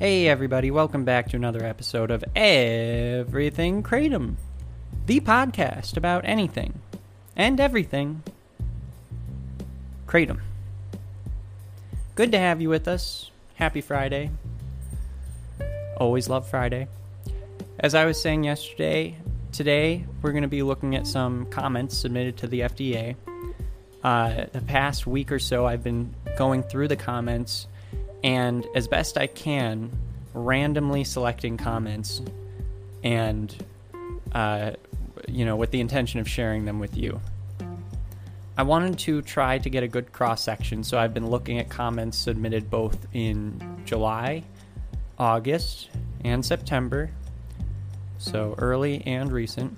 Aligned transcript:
Hey, 0.00 0.28
everybody, 0.28 0.70
welcome 0.70 1.04
back 1.04 1.28
to 1.28 1.36
another 1.36 1.62
episode 1.62 2.10
of 2.10 2.24
Everything 2.34 3.82
Kratom, 3.82 4.36
the 5.04 5.20
podcast 5.20 5.98
about 5.98 6.24
anything 6.24 6.80
and 7.36 7.60
everything 7.60 8.22
Kratom. 10.06 10.40
Good 12.14 12.32
to 12.32 12.38
have 12.38 12.62
you 12.62 12.70
with 12.70 12.88
us. 12.88 13.30
Happy 13.56 13.82
Friday. 13.82 14.30
Always 15.98 16.30
love 16.30 16.48
Friday. 16.48 16.88
As 17.78 17.94
I 17.94 18.06
was 18.06 18.18
saying 18.18 18.44
yesterday, 18.44 19.16
today 19.52 20.06
we're 20.22 20.32
going 20.32 20.40
to 20.40 20.48
be 20.48 20.62
looking 20.62 20.96
at 20.96 21.06
some 21.06 21.44
comments 21.50 21.98
submitted 21.98 22.38
to 22.38 22.46
the 22.46 22.60
FDA. 22.60 23.16
Uh, 24.02 24.46
the 24.50 24.62
past 24.62 25.06
week 25.06 25.30
or 25.30 25.38
so, 25.38 25.66
I've 25.66 25.84
been 25.84 26.14
going 26.38 26.62
through 26.62 26.88
the 26.88 26.96
comments 26.96 27.66
and 28.22 28.66
as 28.74 28.88
best 28.88 29.16
I 29.16 29.26
can, 29.26 29.90
randomly 30.34 31.04
selecting 31.04 31.56
comments 31.56 32.22
and, 33.02 33.54
uh, 34.32 34.72
you 35.28 35.44
know, 35.44 35.56
with 35.56 35.70
the 35.70 35.80
intention 35.80 36.20
of 36.20 36.28
sharing 36.28 36.64
them 36.64 36.78
with 36.78 36.96
you. 36.96 37.20
I 38.56 38.62
wanted 38.62 38.98
to 39.00 39.22
try 39.22 39.58
to 39.58 39.70
get 39.70 39.82
a 39.82 39.88
good 39.88 40.12
cross 40.12 40.42
section, 40.42 40.84
so 40.84 40.98
I've 40.98 41.14
been 41.14 41.28
looking 41.28 41.58
at 41.58 41.70
comments 41.70 42.18
submitted 42.18 42.68
both 42.68 43.06
in 43.14 43.82
July, 43.86 44.44
August, 45.18 45.88
and 46.24 46.44
September, 46.44 47.10
so 48.18 48.54
early 48.58 49.02
and 49.06 49.32
recent. 49.32 49.76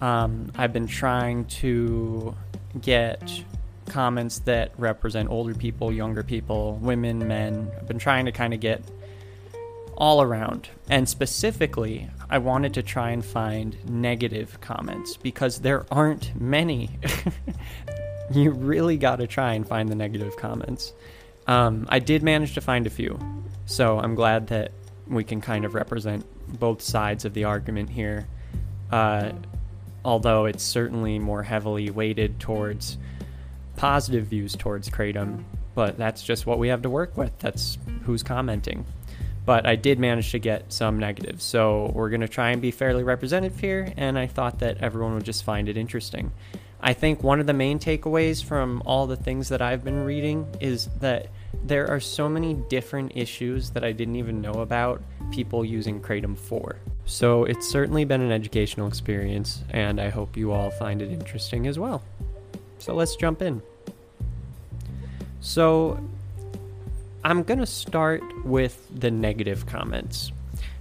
Um, 0.00 0.50
I've 0.56 0.72
been 0.72 0.88
trying 0.88 1.44
to 1.46 2.34
get 2.80 3.44
comments 3.94 4.40
that 4.40 4.72
represent 4.76 5.30
older 5.30 5.54
people, 5.54 5.92
younger 5.92 6.24
people, 6.24 6.80
women, 6.82 7.28
men. 7.28 7.70
I've 7.76 7.86
been 7.86 8.00
trying 8.00 8.24
to 8.24 8.32
kind 8.32 8.52
of 8.52 8.58
get 8.58 8.82
all 9.96 10.20
around. 10.20 10.68
And 10.90 11.08
specifically, 11.08 12.10
I 12.28 12.38
wanted 12.38 12.74
to 12.74 12.82
try 12.82 13.10
and 13.10 13.24
find 13.24 13.76
negative 13.88 14.60
comments 14.60 15.16
because 15.16 15.60
there 15.60 15.86
aren't 15.92 16.34
many. 16.34 16.90
you 18.32 18.50
really 18.50 18.96
got 18.96 19.20
to 19.20 19.28
try 19.28 19.54
and 19.54 19.66
find 19.66 19.88
the 19.88 19.94
negative 19.94 20.36
comments. 20.36 20.92
Um, 21.46 21.86
I 21.88 22.00
did 22.00 22.24
manage 22.24 22.54
to 22.54 22.60
find 22.60 22.88
a 22.88 22.90
few, 22.90 23.20
so 23.64 24.00
I'm 24.00 24.16
glad 24.16 24.48
that 24.48 24.72
we 25.06 25.22
can 25.22 25.40
kind 25.40 25.64
of 25.64 25.74
represent 25.74 26.26
both 26.58 26.82
sides 26.82 27.24
of 27.24 27.32
the 27.32 27.44
argument 27.44 27.90
here. 27.90 28.26
Uh, 28.90 29.30
although 30.04 30.46
it's 30.46 30.64
certainly 30.64 31.20
more 31.20 31.44
heavily 31.44 31.90
weighted 31.90 32.40
towards 32.40 32.98
positive 33.84 34.24
views 34.24 34.56
towards 34.56 34.88
Kratom, 34.88 35.44
but 35.74 35.98
that's 35.98 36.22
just 36.22 36.46
what 36.46 36.58
we 36.58 36.68
have 36.68 36.80
to 36.80 36.88
work 36.88 37.18
with. 37.18 37.38
That's 37.38 37.76
who's 38.04 38.22
commenting. 38.22 38.86
But 39.44 39.66
I 39.66 39.76
did 39.76 39.98
manage 39.98 40.30
to 40.30 40.38
get 40.38 40.72
some 40.72 40.98
negatives, 40.98 41.44
so 41.44 41.92
we're 41.94 42.08
going 42.08 42.22
to 42.22 42.28
try 42.28 42.52
and 42.52 42.62
be 42.62 42.70
fairly 42.70 43.04
representative 43.04 43.60
here, 43.60 43.92
and 43.98 44.18
I 44.18 44.26
thought 44.26 44.60
that 44.60 44.78
everyone 44.78 45.12
would 45.12 45.24
just 45.24 45.44
find 45.44 45.68
it 45.68 45.76
interesting. 45.76 46.32
I 46.80 46.94
think 46.94 47.22
one 47.22 47.40
of 47.40 47.46
the 47.46 47.52
main 47.52 47.78
takeaways 47.78 48.42
from 48.42 48.82
all 48.86 49.06
the 49.06 49.16
things 49.16 49.50
that 49.50 49.60
I've 49.60 49.84
been 49.84 50.02
reading 50.02 50.46
is 50.62 50.88
that 51.00 51.26
there 51.62 51.86
are 51.90 52.00
so 52.00 52.26
many 52.26 52.54
different 52.54 53.12
issues 53.14 53.68
that 53.72 53.84
I 53.84 53.92
didn't 53.92 54.16
even 54.16 54.40
know 54.40 54.62
about 54.62 55.02
people 55.30 55.62
using 55.62 56.00
Kratom 56.00 56.38
for. 56.38 56.76
So 57.04 57.44
it's 57.44 57.68
certainly 57.68 58.06
been 58.06 58.22
an 58.22 58.32
educational 58.32 58.88
experience, 58.88 59.62
and 59.68 60.00
I 60.00 60.08
hope 60.08 60.38
you 60.38 60.52
all 60.52 60.70
find 60.70 61.02
it 61.02 61.10
interesting 61.10 61.66
as 61.66 61.78
well. 61.78 62.02
So 62.78 62.94
let's 62.94 63.14
jump 63.16 63.42
in. 63.42 63.60
So 65.44 66.00
I'm 67.22 67.42
going 67.42 67.58
to 67.58 67.66
start 67.66 68.22
with 68.46 68.88
the 68.90 69.10
negative 69.10 69.66
comments 69.66 70.32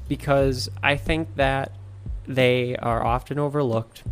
because 0.07 0.69
I 0.81 0.95
think 0.95 1.35
that 1.35 1.73
they 2.25 2.77
are 2.77 3.05
often 3.05 3.39
overlooked, 3.39 4.03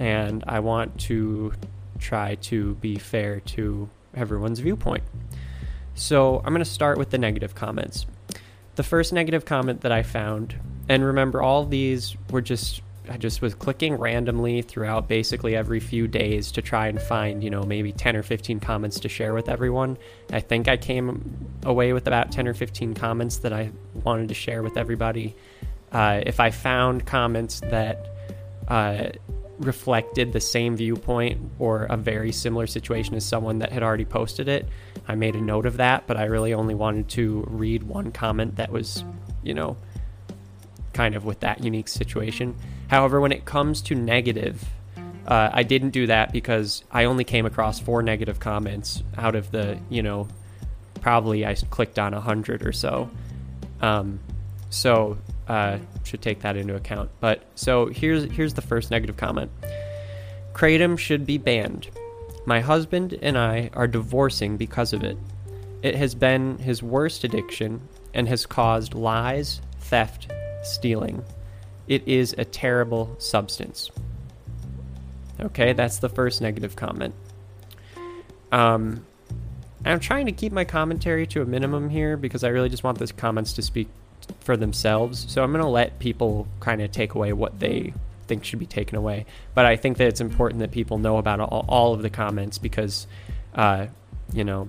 and 0.00 0.42
I 0.48 0.58
want 0.58 0.98
to 1.02 1.52
try 2.00 2.34
to 2.34 2.74
be 2.74 2.96
fair 2.96 3.38
to 3.38 3.88
everyone's 4.12 4.58
viewpoint. 4.58 5.04
So 5.94 6.38
I'm 6.38 6.52
going 6.52 6.58
to 6.58 6.64
start 6.64 6.98
with 6.98 7.10
the 7.10 7.18
negative 7.18 7.54
comments. 7.54 8.06
The 8.74 8.82
first 8.82 9.12
negative 9.12 9.44
comment 9.44 9.82
that 9.82 9.92
I 9.92 10.02
found, 10.02 10.56
and 10.88 11.04
remember, 11.04 11.40
all 11.40 11.64
these 11.64 12.16
were 12.32 12.42
just 12.42 12.82
I 13.08 13.16
just 13.16 13.40
was 13.40 13.54
clicking 13.54 13.94
randomly 13.94 14.62
throughout 14.62 15.08
basically 15.08 15.54
every 15.56 15.80
few 15.80 16.08
days 16.08 16.50
to 16.52 16.62
try 16.62 16.88
and 16.88 17.00
find, 17.00 17.42
you 17.42 17.50
know, 17.50 17.62
maybe 17.62 17.92
10 17.92 18.16
or 18.16 18.22
15 18.22 18.60
comments 18.60 19.00
to 19.00 19.08
share 19.08 19.34
with 19.34 19.48
everyone. 19.48 19.96
I 20.32 20.40
think 20.40 20.68
I 20.68 20.76
came 20.76 21.48
away 21.64 21.92
with 21.92 22.06
about 22.06 22.32
10 22.32 22.48
or 22.48 22.54
15 22.54 22.94
comments 22.94 23.38
that 23.38 23.52
I 23.52 23.70
wanted 24.04 24.28
to 24.28 24.34
share 24.34 24.62
with 24.62 24.76
everybody. 24.76 25.36
Uh, 25.92 26.20
if 26.26 26.40
I 26.40 26.50
found 26.50 27.06
comments 27.06 27.60
that 27.60 28.08
uh, 28.68 29.10
reflected 29.58 30.32
the 30.32 30.40
same 30.40 30.76
viewpoint 30.76 31.40
or 31.58 31.84
a 31.84 31.96
very 31.96 32.32
similar 32.32 32.66
situation 32.66 33.14
as 33.14 33.24
someone 33.24 33.60
that 33.60 33.72
had 33.72 33.82
already 33.82 34.04
posted 34.04 34.48
it, 34.48 34.68
I 35.08 35.14
made 35.14 35.36
a 35.36 35.40
note 35.40 35.66
of 35.66 35.76
that, 35.76 36.06
but 36.06 36.16
I 36.16 36.24
really 36.24 36.52
only 36.52 36.74
wanted 36.74 37.08
to 37.10 37.44
read 37.48 37.84
one 37.84 38.10
comment 38.10 38.56
that 38.56 38.70
was, 38.70 39.04
you 39.42 39.54
know, 39.54 39.76
kind 40.92 41.14
of 41.14 41.24
with 41.24 41.40
that 41.40 41.62
unique 41.62 41.88
situation. 41.88 42.56
However, 42.88 43.20
when 43.20 43.32
it 43.32 43.44
comes 43.44 43.82
to 43.82 43.94
negative, 43.94 44.64
uh, 45.26 45.50
I 45.52 45.62
didn't 45.62 45.90
do 45.90 46.06
that 46.06 46.32
because 46.32 46.84
I 46.90 47.04
only 47.04 47.24
came 47.24 47.46
across 47.46 47.80
four 47.80 48.02
negative 48.02 48.38
comments 48.38 49.02
out 49.16 49.34
of 49.34 49.50
the, 49.50 49.78
you 49.90 50.02
know, 50.02 50.28
probably 51.00 51.44
I 51.44 51.54
clicked 51.54 51.98
on 51.98 52.14
a 52.14 52.20
hundred 52.20 52.66
or 52.66 52.72
so. 52.72 53.10
Um, 53.80 54.20
so 54.70 55.18
uh, 55.48 55.78
should 56.04 56.22
take 56.22 56.40
that 56.40 56.56
into 56.56 56.74
account. 56.74 57.10
But 57.20 57.42
so 57.54 57.86
here's 57.86 58.24
here's 58.30 58.54
the 58.54 58.62
first 58.62 58.90
negative 58.90 59.16
comment. 59.16 59.50
Kratom 60.52 60.98
should 60.98 61.26
be 61.26 61.38
banned. 61.38 61.88
My 62.46 62.60
husband 62.60 63.18
and 63.20 63.36
I 63.36 63.70
are 63.72 63.88
divorcing 63.88 64.56
because 64.56 64.92
of 64.92 65.02
it. 65.02 65.18
It 65.82 65.96
has 65.96 66.14
been 66.14 66.58
his 66.58 66.82
worst 66.82 67.24
addiction 67.24 67.80
and 68.14 68.28
has 68.28 68.46
caused 68.46 68.94
lies, 68.94 69.60
theft, 69.80 70.32
stealing. 70.62 71.24
It 71.88 72.06
is 72.06 72.34
a 72.36 72.44
terrible 72.44 73.14
substance. 73.18 73.90
Okay, 75.40 75.72
that's 75.72 75.98
the 75.98 76.08
first 76.08 76.40
negative 76.40 76.76
comment. 76.76 77.14
Um, 78.50 79.04
I'm 79.84 80.00
trying 80.00 80.26
to 80.26 80.32
keep 80.32 80.52
my 80.52 80.64
commentary 80.64 81.26
to 81.28 81.42
a 81.42 81.44
minimum 81.44 81.90
here 81.90 82.16
because 82.16 82.42
I 82.42 82.48
really 82.48 82.68
just 82.68 82.82
want 82.82 82.98
those 82.98 83.12
comments 83.12 83.52
to 83.54 83.62
speak 83.62 83.88
for 84.40 84.56
themselves. 84.56 85.26
So 85.28 85.42
I'm 85.44 85.52
going 85.52 85.62
to 85.62 85.70
let 85.70 85.98
people 85.98 86.48
kind 86.60 86.82
of 86.82 86.90
take 86.90 87.14
away 87.14 87.32
what 87.32 87.60
they 87.60 87.92
think 88.26 88.44
should 88.44 88.58
be 88.58 88.66
taken 88.66 88.96
away. 88.96 89.26
But 89.54 89.66
I 89.66 89.76
think 89.76 89.98
that 89.98 90.08
it's 90.08 90.20
important 90.20 90.60
that 90.60 90.72
people 90.72 90.98
know 90.98 91.18
about 91.18 91.40
all, 91.40 91.64
all 91.68 91.94
of 91.94 92.02
the 92.02 92.10
comments 92.10 92.58
because, 92.58 93.06
uh, 93.54 93.86
you 94.32 94.42
know, 94.42 94.68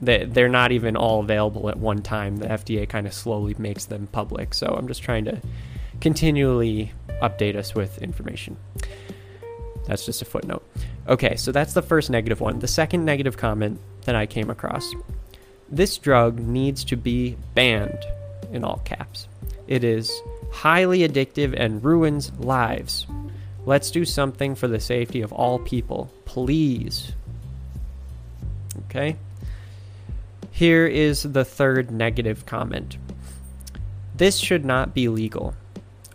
they, 0.00 0.24
they're 0.24 0.48
not 0.48 0.72
even 0.72 0.96
all 0.96 1.20
available 1.20 1.70
at 1.70 1.78
one 1.78 2.02
time. 2.02 2.38
The 2.38 2.46
FDA 2.46 2.88
kind 2.88 3.06
of 3.06 3.14
slowly 3.14 3.54
makes 3.58 3.84
them 3.84 4.08
public. 4.10 4.54
So 4.54 4.66
I'm 4.66 4.88
just 4.88 5.02
trying 5.02 5.26
to 5.26 5.40
continually 6.00 6.92
update 7.22 7.56
us 7.56 7.74
with 7.74 8.02
information. 8.02 8.56
That's 9.86 10.04
just 10.04 10.22
a 10.22 10.24
footnote. 10.24 10.68
Okay, 11.08 11.36
so 11.36 11.52
that's 11.52 11.74
the 11.74 11.82
first 11.82 12.10
negative 12.10 12.40
one. 12.40 12.58
The 12.58 12.68
second 12.68 13.04
negative 13.04 13.36
comment 13.36 13.80
that 14.04 14.16
I 14.16 14.26
came 14.26 14.50
across 14.50 14.92
this 15.68 15.98
drug 15.98 16.38
needs 16.38 16.84
to 16.84 16.96
be 16.96 17.36
banned 17.54 18.04
in 18.52 18.64
all 18.64 18.80
caps. 18.84 19.28
It 19.66 19.82
is 19.82 20.12
highly 20.52 21.00
addictive 21.00 21.54
and 21.56 21.84
ruins 21.84 22.32
lives. 22.38 23.06
Let's 23.64 23.90
do 23.90 24.04
something 24.04 24.54
for 24.54 24.68
the 24.68 24.78
safety 24.78 25.22
of 25.22 25.32
all 25.32 25.58
people, 25.58 26.12
please. 26.24 27.12
Okay? 28.86 29.16
Here 30.52 30.86
is 30.86 31.24
the 31.24 31.44
third 31.44 31.90
negative 31.90 32.46
comment. 32.46 32.96
This 34.14 34.38
should 34.38 34.64
not 34.64 34.94
be 34.94 35.08
legal. 35.08 35.54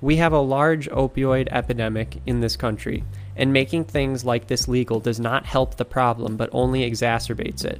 We 0.01 0.17
have 0.17 0.33
a 0.33 0.39
large 0.39 0.89
opioid 0.89 1.47
epidemic 1.51 2.21
in 2.25 2.41
this 2.41 2.57
country, 2.57 3.03
and 3.35 3.53
making 3.53 3.85
things 3.85 4.25
like 4.25 4.47
this 4.47 4.67
legal 4.67 4.99
does 4.99 5.19
not 5.19 5.45
help 5.45 5.75
the 5.77 5.85
problem 5.85 6.37
but 6.37 6.49
only 6.51 6.89
exacerbates 6.89 7.63
it. 7.63 7.79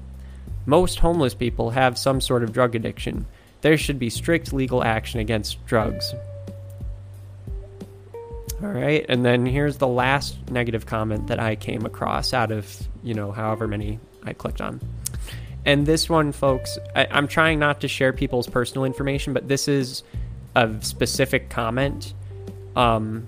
Most 0.68 1.00
homeless 1.00 1.34
people 1.34 1.72
have 1.72 1.98
some 1.98 2.22
sort 2.22 2.44
of 2.44 2.54
drug 2.54 2.76
addiction. 2.76 3.26
There 3.62 3.78
should 3.78 3.98
be 3.98 4.12
strict 4.12 4.54
legal 4.54 4.84
action 4.84 5.20
against 5.20 5.66
drugs. 5.66 6.14
All 8.62 8.70
right, 8.70 9.04
and 9.10 9.26
then 9.26 9.48
here's 9.48 9.78
the 9.78 9.88
last 9.88 10.52
negative 10.52 10.86
comment 10.86 11.28
that 11.28 11.40
I 11.40 11.56
came 11.56 11.84
across 11.84 12.32
out 12.32 12.52
of, 12.52 12.72
you 13.02 13.16
know, 13.16 13.32
however 13.32 13.68
many 13.68 14.00
I 14.24 14.34
clicked 14.34 14.62
on. 14.62 14.80
And 15.66 15.88
this 15.88 16.08
one, 16.08 16.32
folks, 16.32 16.78
I, 16.96 17.08
I'm 17.10 17.28
trying 17.28 17.58
not 17.58 17.82
to 17.82 17.88
share 17.88 18.14
people's 18.14 18.48
personal 18.48 18.86
information, 18.86 19.34
but 19.34 19.48
this 19.48 19.68
is 19.68 20.04
a 20.56 20.70
specific 20.82 21.50
comment. 21.50 22.14
Um, 22.76 23.28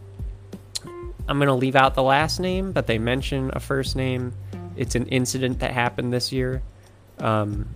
I'm 1.27 1.37
going 1.37 1.47
to 1.47 1.53
leave 1.53 1.75
out 1.75 1.95
the 1.95 2.03
last 2.03 2.39
name, 2.39 2.71
but 2.71 2.87
they 2.87 2.97
mention 2.97 3.51
a 3.53 3.59
first 3.59 3.95
name. 3.95 4.33
It's 4.75 4.95
an 4.95 5.07
incident 5.07 5.59
that 5.59 5.71
happened 5.71 6.11
this 6.11 6.31
year. 6.31 6.61
Um, 7.19 7.67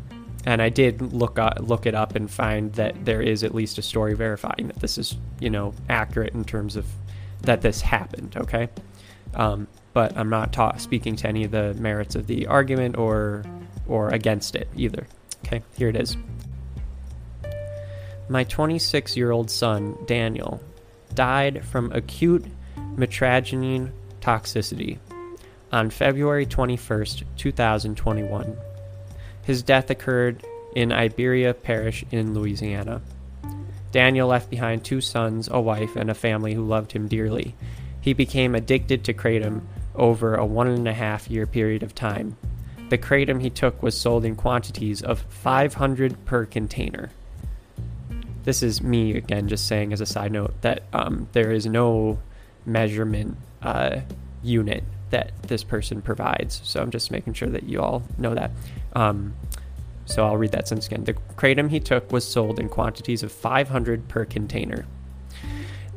and 0.46 0.62
I 0.62 0.70
did 0.70 1.02
look 1.14 1.38
up, 1.38 1.58
look 1.60 1.86
it 1.86 1.94
up 1.94 2.16
and 2.16 2.32
find 2.32 2.72
that 2.74 3.04
there 3.04 3.22
is 3.22 3.44
at 3.44 3.54
least 3.54 3.78
a 3.78 3.82
story 3.82 4.14
verifying 4.14 4.68
that 4.68 4.80
this 4.80 4.98
is 4.98 5.18
you 5.42 5.50
know 5.50 5.74
accurate 5.90 6.34
in 6.34 6.46
terms 6.46 6.78
of 6.78 6.86
that 7.42 7.62
this 7.62 7.82
happened. 7.82 8.36
Okay, 8.38 8.70
um, 9.34 9.68
but 9.92 10.18
I'm 10.18 10.30
not 10.30 10.54
ta- 10.54 10.78
speaking 10.78 11.18
to 11.18 11.28
any 11.28 11.44
of 11.44 11.52
the 11.52 11.74
merits 11.74 12.16
of 12.16 12.28
the 12.28 12.48
argument 12.48 12.98
or 12.98 13.44
or 13.88 14.10
against 14.10 14.56
it 14.56 14.70
either. 14.76 15.08
Okay, 15.46 15.64
here 15.78 15.90
it 15.90 15.98
is. 15.98 16.16
My 18.30 18.44
26 18.44 19.16
year 19.16 19.32
old 19.32 19.50
son, 19.50 19.98
Daniel, 20.06 20.62
died 21.14 21.66
from 21.66 21.92
acute 21.94 22.46
mitragynine 22.96 23.92
toxicity 24.20 24.98
on 25.72 25.90
February 25.90 26.46
21st, 26.46 27.24
2021. 27.38 28.58
His 29.44 29.64
death 29.64 29.90
occurred 29.90 30.44
in 30.76 30.92
Iberia 30.92 31.54
Parish 31.54 32.04
in 32.12 32.34
Louisiana. 32.34 33.02
Daniel 33.92 34.28
left 34.28 34.50
behind 34.50 34.84
two 34.84 35.00
sons, 35.00 35.48
a 35.50 35.62
wife, 35.62 35.96
and 35.96 36.12
a 36.12 36.14
family 36.14 36.54
who 36.54 36.66
loved 36.66 36.92
him 36.92 37.08
dearly. 37.08 37.56
He 38.02 38.14
became 38.14 38.56
addicted 38.56 39.06
to 39.06 39.14
kratom 39.14 39.62
over 39.96 40.36
a 40.36 40.46
one 40.46 40.68
and 40.68 40.88
a 40.88 40.94
half 40.94 41.30
year 41.30 41.48
period 41.48 41.82
of 41.82 41.96
time. 41.96 42.36
The 42.90 42.98
kratom 42.98 43.42
he 43.42 43.50
took 43.50 43.82
was 43.82 44.00
sold 44.00 44.26
in 44.26 44.36
quantities 44.36 45.02
of 45.02 45.22
500 45.30 46.26
per 46.26 46.46
container. 46.46 47.12
This 48.48 48.64
is 48.64 48.82
me 48.82 49.14
again, 49.18 49.50
just 49.50 49.68
saying 49.68 49.92
as 49.92 50.00
a 50.00 50.06
side 50.06 50.32
note 50.32 50.54
that 50.62 50.84
um, 50.94 51.28
there 51.34 51.52
is 51.52 51.66
no 51.66 52.20
measurement 52.66 53.36
uh, 53.62 54.00
unit 54.42 54.86
that 55.10 55.34
this 55.44 55.66
person 55.66 56.02
provides. 56.02 56.62
So 56.64 56.82
I'm 56.82 56.90
just 56.90 57.12
making 57.12 57.34
sure 57.34 57.50
that 57.50 57.64
you 57.64 57.82
all 57.82 58.04
know 58.18 58.34
that. 58.36 58.52
Um, 58.94 59.34
so 60.06 60.26
I'll 60.26 60.38
read 60.38 60.54
that 60.54 60.66
sentence 60.66 60.88
again. 60.88 61.04
The 61.04 61.16
kratom 61.36 61.70
he 61.70 61.82
took 61.82 62.10
was 62.10 62.26
sold 62.26 62.58
in 62.58 62.70
quantities 62.70 63.22
of 63.22 63.34
500 63.34 64.08
per 64.08 64.24
container. 64.24 64.86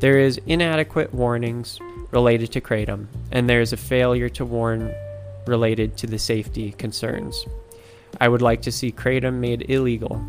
There 0.00 0.18
is 0.18 0.40
inadequate 0.44 1.14
warnings 1.14 1.78
related 2.10 2.50
to 2.50 2.60
kratom, 2.60 3.06
and 3.30 3.48
there 3.48 3.60
is 3.60 3.72
a 3.72 3.76
failure 3.76 4.28
to 4.30 4.44
warn 4.44 4.92
related 5.46 5.96
to 5.98 6.08
the 6.08 6.18
safety 6.18 6.72
concerns. 6.72 7.46
I 8.20 8.26
would 8.26 8.42
like 8.42 8.62
to 8.62 8.72
see 8.72 8.90
kratom 8.90 9.34
made 9.34 9.70
illegal 9.70 10.20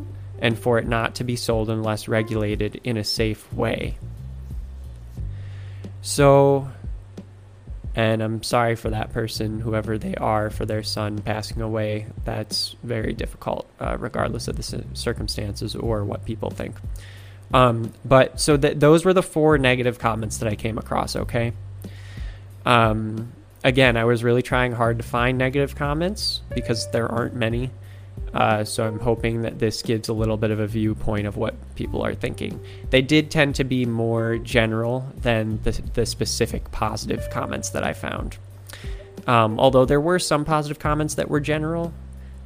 and 0.42 0.58
for 0.58 0.80
it 0.80 0.88
not 0.88 1.16
to 1.16 1.24
be 1.24 1.36
sold 1.36 1.70
unless 1.70 2.08
regulated 2.08 2.82
in 2.84 2.98
a 2.98 3.04
safe 3.04 3.52
way. 3.54 3.98
So, 6.02 6.68
and 7.96 8.24
I'm 8.24 8.42
sorry 8.42 8.76
for 8.76 8.90
that 8.90 9.14
person, 9.14 9.60
whoever 9.60 10.00
they 10.00 10.16
are, 10.16 10.50
for 10.50 10.66
their 10.66 10.82
son 10.82 11.20
passing 11.22 11.62
away. 11.62 12.08
That's 12.26 12.76
very 12.84 13.14
difficult, 13.14 13.70
uh, 13.80 13.98
regardless 14.00 14.48
of 14.48 14.58
the 14.58 14.84
circumstances 14.94 15.76
or 15.76 16.04
what 16.04 16.26
people 16.26 16.50
think. 16.50 16.76
Um, 17.54 17.94
but 18.04 18.40
so 18.40 18.58
th- 18.58 18.80
those 18.80 19.06
were 19.06 19.14
the 19.14 19.24
four 19.24 19.58
negative 19.58 20.00
comments 20.00 20.38
that 20.38 20.50
I 20.50 20.56
came 20.56 20.78
across. 20.78 21.16
Okay. 21.16 21.54
Um, 22.66 23.34
again, 23.64 23.98
I 23.98 24.06
was 24.06 24.24
really 24.24 24.42
trying 24.42 24.72
hard 24.72 24.98
to 24.98 25.04
find 25.04 25.38
negative 25.38 25.76
comments 25.76 26.42
because 26.56 26.90
there 26.92 27.12
aren't 27.12 27.36
many. 27.36 27.72
Uh, 28.34 28.64
so 28.64 28.88
I'm 28.88 29.00
hoping 29.00 29.42
that 29.42 29.60
this 29.60 29.82
gives 29.82 30.08
a 30.08 30.14
little 30.14 30.38
bit 30.38 30.52
of 30.52 30.60
a 30.60 30.68
viewpoint 30.68 31.28
of 31.28 31.36
what 31.36 31.54
people 31.76 32.02
are 32.02 32.16
thinking. 32.16 32.64
They 32.90 33.02
did 33.02 33.30
tend 33.30 33.56
to 33.56 33.66
be 33.66 33.86
more 33.86 34.38
general 34.38 35.06
than 35.18 35.62
the, 35.64 35.72
the 35.94 36.06
specific 36.06 36.72
positive 36.72 37.30
comments 37.30 37.70
that 37.72 37.84
I 37.84 37.92
found. 37.94 38.38
Um, 39.28 39.60
although 39.60 39.86
there 39.86 40.00
were 40.00 40.18
some 40.18 40.46
positive 40.46 40.80
comments 40.80 41.16
that 41.16 41.30
were 41.30 41.42
general, 41.42 41.94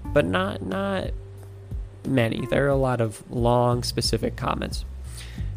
but 0.03 0.25
not 0.25 0.65
not 0.65 1.11
many. 2.05 2.45
There 2.47 2.65
are 2.65 2.69
a 2.69 2.75
lot 2.75 3.01
of 3.01 3.23
long, 3.31 3.83
specific 3.83 4.35
comments 4.35 4.85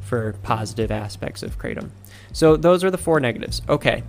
for 0.01 0.35
positive 0.43 0.91
aspects 0.91 1.43
of 1.43 1.59
kratom. 1.59 1.91
So 2.33 2.57
those 2.57 2.85
are 2.85 2.91
the 2.91 2.99
four 2.99 3.21
negatives. 3.21 3.63
Okay, 3.69 4.03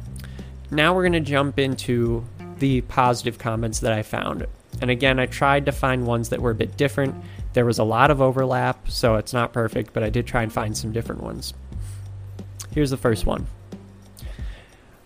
now 0.71 0.93
we're 0.93 1.03
going 1.03 1.13
to 1.13 1.19
jump 1.19 1.59
into 1.59 2.25
the 2.59 2.81
positive 2.81 3.37
comments 3.37 3.79
that 3.79 3.93
I 3.93 4.03
found. 4.03 4.45
And 4.81 4.89
again, 4.89 5.19
I 5.19 5.25
tried 5.25 5.65
to 5.65 5.71
find 5.71 6.05
ones 6.05 6.29
that 6.29 6.41
were 6.41 6.51
a 6.51 6.55
bit 6.55 6.77
different. 6.77 7.15
There 7.53 7.65
was 7.65 7.79
a 7.79 7.83
lot 7.83 8.11
of 8.11 8.21
overlap, 8.21 8.89
so 8.89 9.15
it's 9.15 9.33
not 9.33 9.53
perfect, 9.53 9.93
but 9.93 10.03
I 10.03 10.09
did 10.09 10.27
try 10.27 10.43
and 10.43 10.53
find 10.53 10.77
some 10.77 10.91
different 10.91 11.21
ones. 11.23 11.53
Here's 12.71 12.91
the 12.91 12.97
first 12.97 13.25
one 13.25 13.47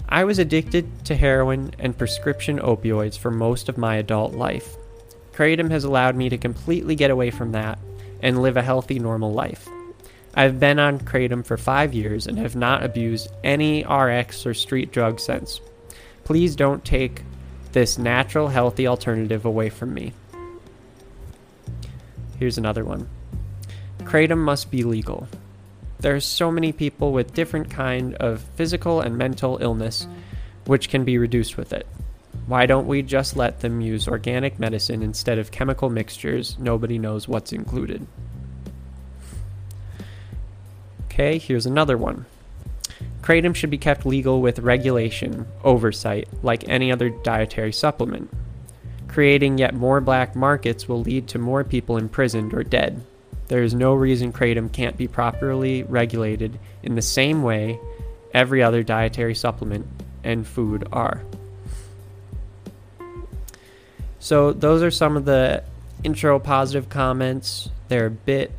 I 0.08 0.26
was 0.26 0.38
addicted 0.38 1.06
to 1.06 1.16
heroin 1.16 1.72
and 1.80 1.98
prescription 1.98 2.60
opioids 2.60 3.18
for 3.18 3.32
most 3.32 3.70
of 3.70 3.78
my 3.78 3.96
adult 3.96 4.34
life. 4.34 4.76
Kratom 5.32 5.72
has 5.72 5.84
allowed 5.84 6.16
me 6.16 6.30
to 6.30 6.38
completely 6.38 6.96
get 6.96 7.10
away 7.10 7.32
from 7.32 7.54
that 7.54 7.80
and 8.22 8.42
live 8.42 8.56
a 8.56 8.62
healthy, 8.62 9.00
normal 9.00 9.34
life. 9.34 9.68
I've 10.36 10.60
been 10.60 10.80
on 10.80 11.00
Kratom 11.00 11.46
for 11.46 11.58
five 11.58 11.94
years 11.94 12.28
and 12.28 12.38
have 12.38 12.56
not 12.56 12.84
abused 12.84 13.30
any 13.44 13.84
RX 13.84 14.46
or 14.46 14.54
street 14.54 14.92
drug 14.92 15.20
since. 15.20 15.62
Please 16.24 16.56
don't 16.56 16.84
take 16.84 17.24
this 17.74 17.98
natural, 17.98 18.48
healthy 18.48 18.88
alternative 18.88 19.46
away 19.46 19.70
from 19.70 19.94
me. 19.94 20.14
Here's 22.40 22.58
another 22.58 22.86
one. 22.86 23.10
Kratom 24.00 24.38
must 24.38 24.72
be 24.72 24.84
legal. 24.84 25.28
There 26.00 26.16
are 26.16 26.20
so 26.20 26.52
many 26.52 26.72
people 26.72 27.12
with 27.12 27.34
different 27.34 27.70
kind 27.70 28.16
of 28.16 28.42
physical 28.56 29.02
and 29.02 29.18
mental 29.18 29.58
illness 29.62 30.08
which 30.66 30.90
can 30.90 31.04
be 31.04 31.18
reduced 31.18 31.58
with 31.58 31.74
it. 31.74 31.88
Why 32.46 32.66
don't 32.66 32.88
we 32.88 33.02
just 33.02 33.36
let 33.36 33.62
them 33.62 33.82
use 33.82 34.08
organic 34.08 34.60
medicine 34.60 35.02
instead 35.02 35.40
of 35.40 35.52
chemical 35.52 35.90
mixtures 35.90 36.58
nobody 36.60 36.98
knows 36.98 37.28
what's 37.28 37.54
included? 37.54 38.06
Okay, 41.06 41.38
here's 41.38 41.66
another 41.66 41.98
one. 41.98 42.26
Kratom 43.24 43.56
should 43.56 43.70
be 43.70 43.78
kept 43.78 44.06
legal 44.06 44.42
with 44.42 44.60
regulation, 44.60 45.48
oversight, 45.64 46.28
like 46.44 46.68
any 46.68 46.92
other 46.92 47.10
dietary 47.10 47.72
supplement. 47.72 48.30
Creating 49.08 49.58
yet 49.58 49.74
more 49.74 50.02
black 50.02 50.36
markets 50.36 50.90
will 50.90 51.02
lead 51.02 51.30
to 51.30 51.40
more 51.40 51.64
people 51.64 51.96
imprisoned 51.96 52.54
or 52.54 52.64
dead. 52.64 53.02
There 53.48 53.64
is 53.64 53.74
no 53.74 53.94
reason 53.94 54.34
Kratom 54.34 54.74
can't 54.74 54.98
be 54.98 55.08
properly 55.08 55.84
regulated 55.84 56.60
in 56.84 56.96
the 56.96 57.02
same 57.02 57.44
way 57.44 57.80
every 58.34 58.62
other 58.62 58.84
dietary 58.84 59.36
supplement 59.36 59.88
and 60.26 60.46
food 60.46 60.86
are. 60.92 61.22
So, 64.20 64.52
those 64.52 64.82
are 64.84 64.92
some 64.92 65.16
of 65.16 65.24
the 65.24 65.64
intro 66.04 66.40
positive 66.40 66.90
comments. 66.90 67.70
They're 67.88 68.08
a 68.08 68.12
bit 68.12 68.52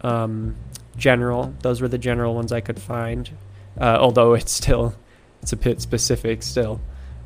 um, 0.00 0.56
general. 0.96 1.52
Those 1.60 1.82
were 1.82 1.88
the 1.88 1.98
general 1.98 2.34
ones 2.34 2.50
I 2.50 2.60
could 2.60 2.80
find 2.80 3.28
uh, 3.80 3.96
although 3.98 4.34
it's 4.34 4.52
still 4.52 4.94
it's 5.42 5.52
a 5.52 5.56
bit 5.56 5.80
specific 5.80 6.42
still, 6.42 6.80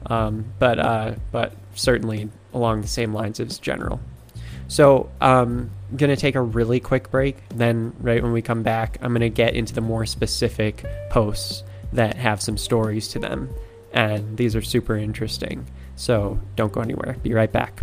um, 0.07 0.45
but 0.59 0.79
uh, 0.79 1.15
but 1.33 1.55
certainly 1.75 2.31
along 2.53 2.83
the 2.83 2.89
same 2.89 3.13
lines 3.13 3.41
as 3.41 3.59
general. 3.59 4.01
So 4.69 5.11
um, 5.21 5.71
I'm 5.91 5.97
gonna 5.97 6.17
take 6.17 6.37
a 6.37 6.43
really 6.43 6.81
quick 6.81 7.11
break. 7.11 7.37
Then 7.51 7.95
right 8.01 8.23
when 8.23 8.33
we 8.33 8.43
come 8.43 8.63
back, 8.63 8.99
I'm 9.03 9.13
gonna 9.13 9.29
get 9.29 9.55
into 9.55 9.75
the 9.75 9.81
more 9.81 10.07
specific 10.07 10.85
posts 11.11 11.63
that 11.93 12.17
have 12.17 12.41
some 12.41 12.57
stories 12.57 13.09
to 13.09 13.19
them, 13.19 13.51
and 13.93 14.37
these 14.37 14.57
are 14.57 14.63
super 14.63 14.97
interesting. 14.97 15.67
So 15.97 16.41
don't 16.57 16.73
go 16.73 16.81
anywhere. 16.81 17.17
Be 17.23 17.35
right 17.35 17.51
back. 17.51 17.83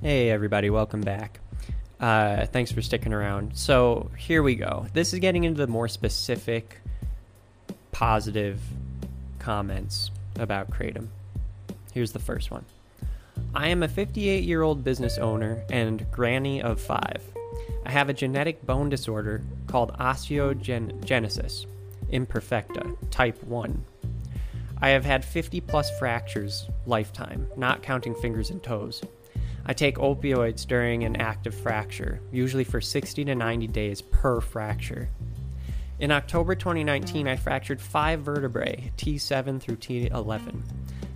Hey, 0.00 0.30
everybody, 0.30 0.70
welcome 0.70 1.00
back. 1.00 1.40
Uh, 1.98 2.46
thanks 2.46 2.70
for 2.70 2.80
sticking 2.82 3.12
around. 3.12 3.56
So, 3.56 4.12
here 4.16 4.44
we 4.44 4.54
go. 4.54 4.86
This 4.92 5.12
is 5.12 5.18
getting 5.18 5.42
into 5.42 5.58
the 5.58 5.66
more 5.66 5.88
specific, 5.88 6.78
positive 7.90 8.60
comments 9.40 10.12
about 10.38 10.70
Kratom. 10.70 11.08
Here's 11.92 12.12
the 12.12 12.20
first 12.20 12.52
one 12.52 12.64
I 13.52 13.70
am 13.70 13.82
a 13.82 13.88
58 13.88 14.44
year 14.44 14.62
old 14.62 14.84
business 14.84 15.18
owner 15.18 15.64
and 15.68 16.08
granny 16.12 16.62
of 16.62 16.80
five. 16.80 17.20
I 17.84 17.90
have 17.90 18.08
a 18.08 18.14
genetic 18.14 18.64
bone 18.64 18.90
disorder 18.90 19.42
called 19.66 19.94
osteogenesis 19.98 21.66
imperfecta, 22.12 22.96
type 23.10 23.42
1. 23.42 23.84
I 24.80 24.90
have 24.90 25.04
had 25.04 25.24
50 25.24 25.60
plus 25.62 25.90
fractures 25.98 26.68
lifetime, 26.86 27.48
not 27.56 27.82
counting 27.82 28.14
fingers 28.14 28.50
and 28.50 28.62
toes. 28.62 29.02
I 29.68 29.74
take 29.74 29.96
opioids 29.96 30.66
during 30.66 31.04
an 31.04 31.16
active 31.16 31.54
fracture, 31.54 32.20
usually 32.32 32.64
for 32.64 32.80
60 32.80 33.26
to 33.26 33.34
90 33.34 33.66
days 33.66 34.00
per 34.00 34.40
fracture. 34.40 35.10
In 36.00 36.10
October 36.10 36.54
2019, 36.54 37.28
I 37.28 37.36
fractured 37.36 37.78
five 37.78 38.20
vertebrae, 38.20 38.90
T7 38.96 39.60
through 39.60 39.76
T11, 39.76 40.62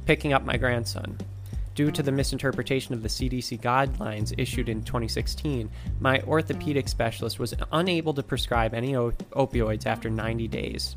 picking 0.05 0.35
up 0.35 0.45
my 0.45 0.59
grandson. 0.59 1.17
Due 1.75 1.91
to 1.93 2.03
the 2.03 2.13
misinterpretation 2.13 2.93
of 2.93 3.03
the 3.03 3.09
CDC 3.09 3.59
guidelines 3.59 4.35
issued 4.37 4.69
in 4.69 4.83
2016, 4.83 5.71
my 6.01 6.21
orthopedic 6.21 6.89
specialist 6.89 7.39
was 7.39 7.55
unable 7.73 8.13
to 8.13 8.23
prescribe 8.23 8.75
any 8.75 8.95
op- 8.95 9.15
opioids 9.31 9.87
after 9.87 10.11
90 10.11 10.47
days. 10.49 10.97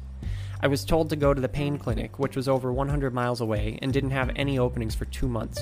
I 0.60 0.68
was 0.68 0.84
told 0.84 1.10
to 1.10 1.16
go 1.16 1.34
to 1.34 1.40
the 1.40 1.48
pain 1.48 1.78
clinic, 1.78 2.20
which 2.20 2.36
was 2.36 2.50
over 2.50 2.74
100 2.74 3.14
miles 3.14 3.40
away 3.40 3.80
and 3.82 3.94
didn't 3.94 4.12
have 4.12 4.32
any 4.36 4.60
openings 4.60 4.96
for 4.96 5.06
two 5.06 5.30
months. 5.30 5.62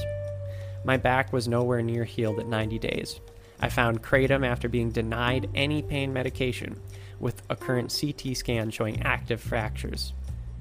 My 0.86 0.98
back 0.98 1.32
was 1.32 1.48
nowhere 1.48 1.82
near 1.82 2.04
healed 2.04 2.40
at 2.40 2.48
90 2.48 2.80
days. 2.80 3.20
I 3.62 3.70
found 3.70 4.04
kratom 4.04 4.46
after 4.46 4.68
being 4.68 4.92
denied 4.92 5.50
any 5.56 5.82
pain 5.82 6.12
medication, 6.12 6.80
with 7.20 7.42
a 7.50 7.56
current 7.56 7.98
CT 7.98 8.36
scan 8.36 8.70
showing 8.70 9.02
active 9.04 9.40
fractures. 9.42 10.14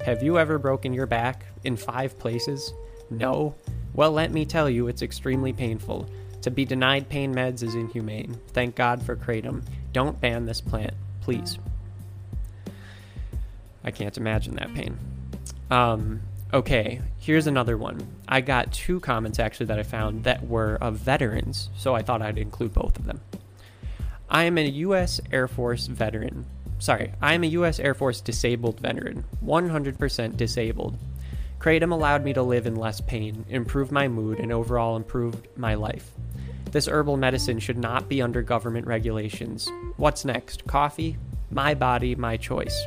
Have 0.04 0.22
you 0.22 0.38
ever 0.38 0.58
broken 0.58 0.92
your 0.92 1.06
back 1.06 1.44
in 1.64 1.76
five 1.76 2.18
places? 2.18 2.72
No? 3.10 3.54
Well, 3.94 4.12
let 4.12 4.30
me 4.30 4.44
tell 4.44 4.70
you, 4.70 4.88
it's 4.88 5.02
extremely 5.02 5.52
painful. 5.52 6.08
To 6.42 6.50
be 6.50 6.64
denied 6.64 7.08
pain 7.08 7.34
meds 7.34 7.62
is 7.62 7.74
inhumane. 7.74 8.40
Thank 8.48 8.74
God 8.74 9.02
for 9.02 9.16
kratom. 9.16 9.64
Don't 9.92 10.20
ban 10.20 10.46
this 10.46 10.60
plant, 10.60 10.94
please. 11.20 11.58
I 13.84 13.90
can't 13.90 14.16
imagine 14.16 14.54
that 14.56 14.72
pain. 14.74 14.96
Um, 15.70 16.22
okay, 16.52 17.00
here's 17.18 17.46
another 17.46 17.76
one. 17.76 18.06
I 18.28 18.40
got 18.40 18.72
two 18.72 19.00
comments 19.00 19.38
actually 19.38 19.66
that 19.66 19.78
I 19.78 19.82
found 19.82 20.24
that 20.24 20.46
were 20.46 20.76
of 20.80 20.96
veterans, 20.96 21.70
so 21.76 21.94
I 21.94 22.02
thought 22.02 22.22
I'd 22.22 22.38
include 22.38 22.74
both 22.74 22.98
of 22.98 23.06
them. 23.06 23.20
I 24.28 24.44
am 24.44 24.58
a 24.58 24.66
U.S. 24.66 25.20
Air 25.30 25.48
Force 25.48 25.86
veteran. 25.86 26.46
Sorry, 26.78 27.12
I 27.20 27.34
am 27.34 27.44
a 27.44 27.48
U.S. 27.48 27.78
Air 27.78 27.94
Force 27.94 28.20
disabled 28.20 28.80
veteran, 28.80 29.24
100% 29.44 30.36
disabled. 30.36 30.98
Kratom 31.58 31.92
allowed 31.92 32.24
me 32.24 32.32
to 32.32 32.42
live 32.42 32.66
in 32.66 32.74
less 32.74 33.00
pain, 33.00 33.44
improve 33.48 33.92
my 33.92 34.08
mood, 34.08 34.40
and 34.40 34.52
overall 34.52 34.96
improved 34.96 35.46
my 35.56 35.74
life. 35.74 36.10
This 36.70 36.88
herbal 36.88 37.18
medicine 37.18 37.60
should 37.60 37.78
not 37.78 38.08
be 38.08 38.20
under 38.20 38.42
government 38.42 38.86
regulations. 38.86 39.70
What's 39.96 40.24
next? 40.24 40.66
Coffee? 40.66 41.18
My 41.50 41.74
body, 41.74 42.14
my 42.14 42.36
choice. 42.36 42.82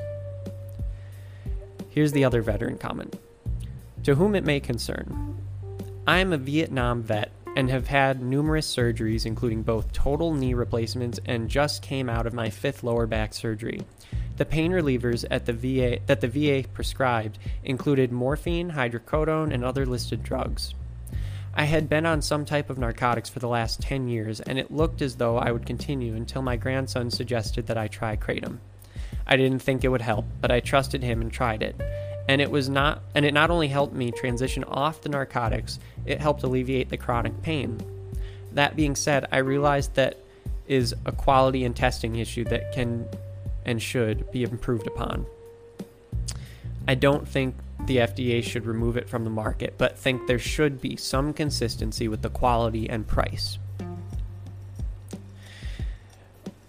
Here's 1.90 2.12
the 2.12 2.26
other 2.26 2.42
veteran 2.42 2.78
comment 2.78 3.16
To 4.06 4.14
whom 4.14 4.36
it 4.36 4.46
may 4.46 4.60
concern, 4.60 5.36
I 6.06 6.20
am 6.20 6.32
a 6.32 6.38
Vietnam 6.38 7.02
vet 7.02 7.32
and 7.56 7.72
have 7.72 7.88
had 7.88 8.22
numerous 8.22 8.72
surgeries, 8.72 9.26
including 9.26 9.64
both 9.64 9.94
total 9.94 10.32
knee 10.32 10.54
replacements 10.54 11.20
and 11.26 11.50
just 11.50 11.82
came 11.82 12.08
out 12.08 12.28
of 12.28 12.34
my 12.34 12.52
fifth 12.52 12.84
lower 12.84 13.08
back 13.08 13.34
surgery. 13.34 13.82
The 14.38 14.46
pain 14.46 14.72
relievers 14.72 15.26
at 15.32 15.48
the 15.48 15.54
VA 15.54 16.02
that 16.06 16.22
the 16.22 16.28
VA 16.28 16.68
prescribed 16.72 17.40
included 17.64 18.12
morphine, 18.12 18.74
hydrocodone, 18.74 19.52
and 19.52 19.66
other 19.66 19.88
listed 19.88 20.22
drugs. 20.22 20.76
I 21.56 21.64
had 21.64 21.90
been 21.90 22.06
on 22.06 22.22
some 22.22 22.46
type 22.46 22.70
of 22.70 22.78
narcotics 22.78 23.30
for 23.30 23.40
the 23.40 23.50
last 23.50 23.82
10 23.82 24.08
years, 24.08 24.40
and 24.40 24.60
it 24.60 24.70
looked 24.70 25.02
as 25.02 25.16
though 25.16 25.40
I 25.40 25.52
would 25.52 25.66
continue 25.66 26.14
until 26.14 26.44
my 26.44 26.58
grandson 26.58 27.10
suggested 27.10 27.66
that 27.66 27.78
I 27.80 27.88
try 27.88 28.18
kratom. 28.18 28.60
I 29.26 29.36
didn't 29.36 29.64
think 29.64 29.84
it 29.84 29.88
would 29.90 30.04
help, 30.04 30.26
but 30.42 30.52
I 30.52 30.60
trusted 30.60 31.02
him 31.02 31.22
and 31.22 31.32
tried 31.32 31.64
it. 31.64 31.82
And 32.28 32.42
it 32.42 32.50
was 32.50 32.70
not 32.70 33.04
and 33.14 33.26
it 33.26 33.34
not 33.34 33.52
only 33.52 33.68
helped 33.68 33.94
me 33.94 34.12
transition 34.12 34.64
off 34.64 35.02
the 35.02 35.10
narcotics, 35.10 35.80
it 36.06 36.20
helped 36.20 36.44
alleviate 36.44 36.90
the 36.90 36.98
chronic 36.98 37.42
pain. 37.42 37.80
That 38.54 38.76
being 38.76 38.96
said, 38.96 39.28
I 39.32 39.38
realized 39.38 39.96
that 39.96 40.18
is 40.68 40.96
a 41.06 41.12
quality 41.12 41.64
and 41.66 41.76
testing 41.76 42.16
issue 42.16 42.44
that 42.46 42.72
can 42.72 43.08
and 43.66 43.82
should 43.82 44.32
be 44.32 44.44
improved 44.44 44.88
upon. 44.88 45.26
I 46.88 46.96
don't 46.96 47.28
think 47.28 47.56
the 47.86 47.98
FDA 47.98 48.44
should 48.44 48.66
remove 48.66 48.96
it 48.96 49.10
from 49.10 49.24
the 49.24 49.30
market, 49.30 49.76
but 49.78 49.98
think 49.98 50.28
there 50.28 50.40
should 50.40 50.82
be 50.82 50.96
some 50.96 51.34
consistency 51.34 52.08
with 52.08 52.22
the 52.22 52.30
quality 52.30 52.90
and 52.90 53.08
price. 53.08 53.58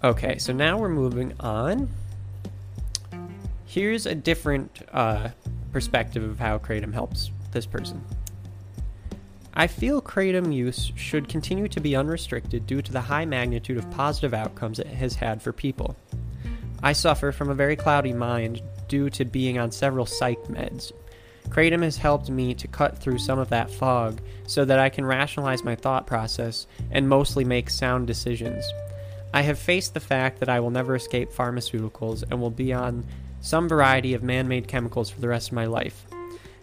Okay, 0.03 0.37
so 0.37 0.53
now 0.53 0.77
we're 0.77 0.89
moving 0.89 1.33
on 1.39 1.89
here's 3.67 4.05
a 4.05 4.15
different 4.15 4.81
uh, 4.91 5.29
perspective 5.71 6.23
of 6.23 6.39
how 6.39 6.57
kratom 6.57 6.93
helps 6.93 7.29
this 7.51 7.65
person. 7.65 8.01
I 9.53 9.67
feel 9.67 10.01
kratom 10.01 10.53
use 10.53 10.91
should 10.95 11.27
continue 11.27 11.67
to 11.67 11.79
be 11.79 11.95
unrestricted 11.95 12.65
due 12.65 12.81
to 12.81 12.91
the 12.91 13.01
high 13.01 13.25
magnitude 13.25 13.77
of 13.77 13.91
positive 13.91 14.33
outcomes 14.33 14.79
it 14.79 14.87
has 14.87 15.15
had 15.15 15.41
for 15.41 15.51
people. 15.51 15.95
I 16.81 16.93
suffer 16.93 17.31
from 17.31 17.49
a 17.49 17.55
very 17.55 17.75
cloudy 17.75 18.13
mind 18.13 18.61
due 18.87 19.09
to 19.11 19.25
being 19.25 19.59
on 19.59 19.71
several 19.71 20.05
psych 20.05 20.43
meds. 20.43 20.91
Kratom 21.49 21.81
has 21.81 21.97
helped 21.97 22.29
me 22.29 22.53
to 22.53 22.67
cut 22.67 22.97
through 22.97 23.17
some 23.17 23.39
of 23.39 23.49
that 23.49 23.71
fog 23.71 24.21
so 24.45 24.63
that 24.63 24.79
I 24.79 24.89
can 24.89 25.05
rationalize 25.05 25.63
my 25.63 25.75
thought 25.75 26.05
process 26.05 26.67
and 26.91 27.09
mostly 27.09 27.43
make 27.43 27.69
sound 27.69 28.05
decisions. 28.07 28.63
I 29.33 29.41
have 29.41 29.59
faced 29.59 29.93
the 29.93 29.99
fact 29.99 30.39
that 30.39 30.49
I 30.49 30.59
will 30.59 30.69
never 30.69 30.95
escape 30.95 31.31
pharmaceuticals 31.31 32.23
and 32.29 32.39
will 32.39 32.51
be 32.51 32.73
on 32.73 33.05
some 33.47 33.69
variety 33.69 34.13
of 34.13 34.21
man 34.21 34.45
made 34.49 34.67
chemicals 34.67 35.09
for 35.09 35.21
the 35.21 35.27
rest 35.29 35.47
of 35.47 35.53
my 35.53 35.65
life. 35.65 36.05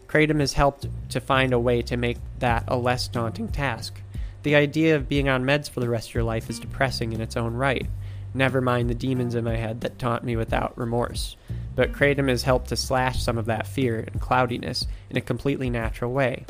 Kratom 0.07 0.41
has 0.41 0.53
helped 0.53 0.87
to 1.09 1.19
find 1.19 1.55
a 1.55 1.59
way 1.59 1.81
to 1.81 1.97
make 1.97 2.19
that 2.41 2.65
a 2.69 2.77
less 2.77 3.09
daunting 3.09 3.49
task. 3.49 4.03
The 4.43 4.55
idea 4.55 4.95
of 4.95 5.09
being 5.09 5.31
on 5.31 5.45
meds 5.45 5.71
for 5.71 5.81
the 5.81 5.89
rest 5.89 6.11
of 6.11 6.15
your 6.15 6.25
life 6.25 6.51
is 6.51 6.61
depressing 6.61 7.15
in 7.15 7.23
its 7.23 7.39
own 7.39 7.55
right, 7.55 7.87
never 8.35 8.61
mind 8.61 8.91
the 8.91 8.95
demons 8.95 9.35
in 9.35 9.45
my 9.45 9.57
head 9.57 9.81
that 9.81 9.99
taunt 9.99 10.25
me 10.25 10.37
without 10.37 10.77
remorse. 10.77 11.37
But 11.75 11.93
Kratom 11.93 12.29
has 12.29 12.43
helped 12.43 12.69
to 12.69 12.77
slash 12.77 13.23
some 13.23 13.39
of 13.39 13.47
that 13.47 13.67
fear 13.67 14.01
and 14.01 14.21
cloudiness 14.21 14.87
in 15.09 15.17
a 15.17 15.23
completely 15.23 15.71
natural 15.71 16.13
way. 16.13 16.45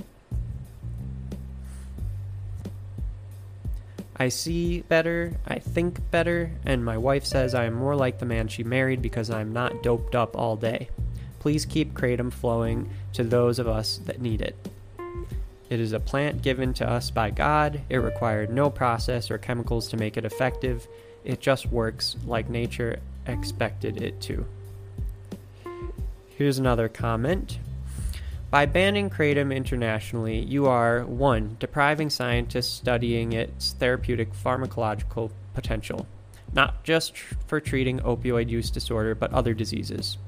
I 4.16 4.28
see 4.28 4.82
better, 4.82 5.34
I 5.46 5.58
think 5.58 5.98
better, 6.10 6.52
and 6.64 6.84
my 6.84 6.96
wife 6.96 7.24
says 7.24 7.54
I 7.54 7.64
am 7.64 7.74
more 7.74 7.96
like 7.96 8.18
the 8.18 8.26
man 8.26 8.46
she 8.46 8.62
married 8.62 9.02
because 9.02 9.28
I'm 9.28 9.52
not 9.52 9.82
doped 9.82 10.14
up 10.14 10.36
all 10.36 10.56
day. 10.56 10.88
Please 11.40 11.64
keep 11.64 11.94
kratom 11.94 12.32
flowing 12.32 12.90
to 13.12 13.24
those 13.24 13.58
of 13.58 13.66
us 13.66 13.98
that 14.06 14.20
need 14.20 14.40
it. 14.40 14.56
It 15.68 15.80
is 15.80 15.92
a 15.92 16.00
plant 16.00 16.42
given 16.42 16.72
to 16.74 16.88
us 16.88 17.10
by 17.10 17.30
God. 17.30 17.80
It 17.88 17.96
required 17.96 18.50
no 18.50 18.70
process 18.70 19.30
or 19.30 19.38
chemicals 19.38 19.88
to 19.88 19.96
make 19.96 20.16
it 20.16 20.24
effective. 20.24 20.86
It 21.24 21.40
just 21.40 21.66
works 21.66 22.16
like 22.24 22.48
nature 22.48 23.00
expected 23.26 24.00
it 24.00 24.20
to. 24.22 24.46
Here's 26.36 26.58
another 26.58 26.88
comment. 26.88 27.58
By 28.54 28.66
banning 28.66 29.10
kratom 29.10 29.52
internationally, 29.52 30.38
you 30.38 30.66
are 30.66 31.04
1. 31.06 31.56
depriving 31.58 32.08
scientists 32.08 32.72
studying 32.72 33.32
its 33.32 33.72
therapeutic 33.72 34.32
pharmacological 34.32 35.32
potential, 35.54 36.06
not 36.52 36.84
just 36.84 37.18
for 37.48 37.58
treating 37.58 37.98
opioid 37.98 38.48
use 38.48 38.70
disorder 38.70 39.16
but 39.16 39.32
other 39.32 39.54
diseases. 39.54 40.18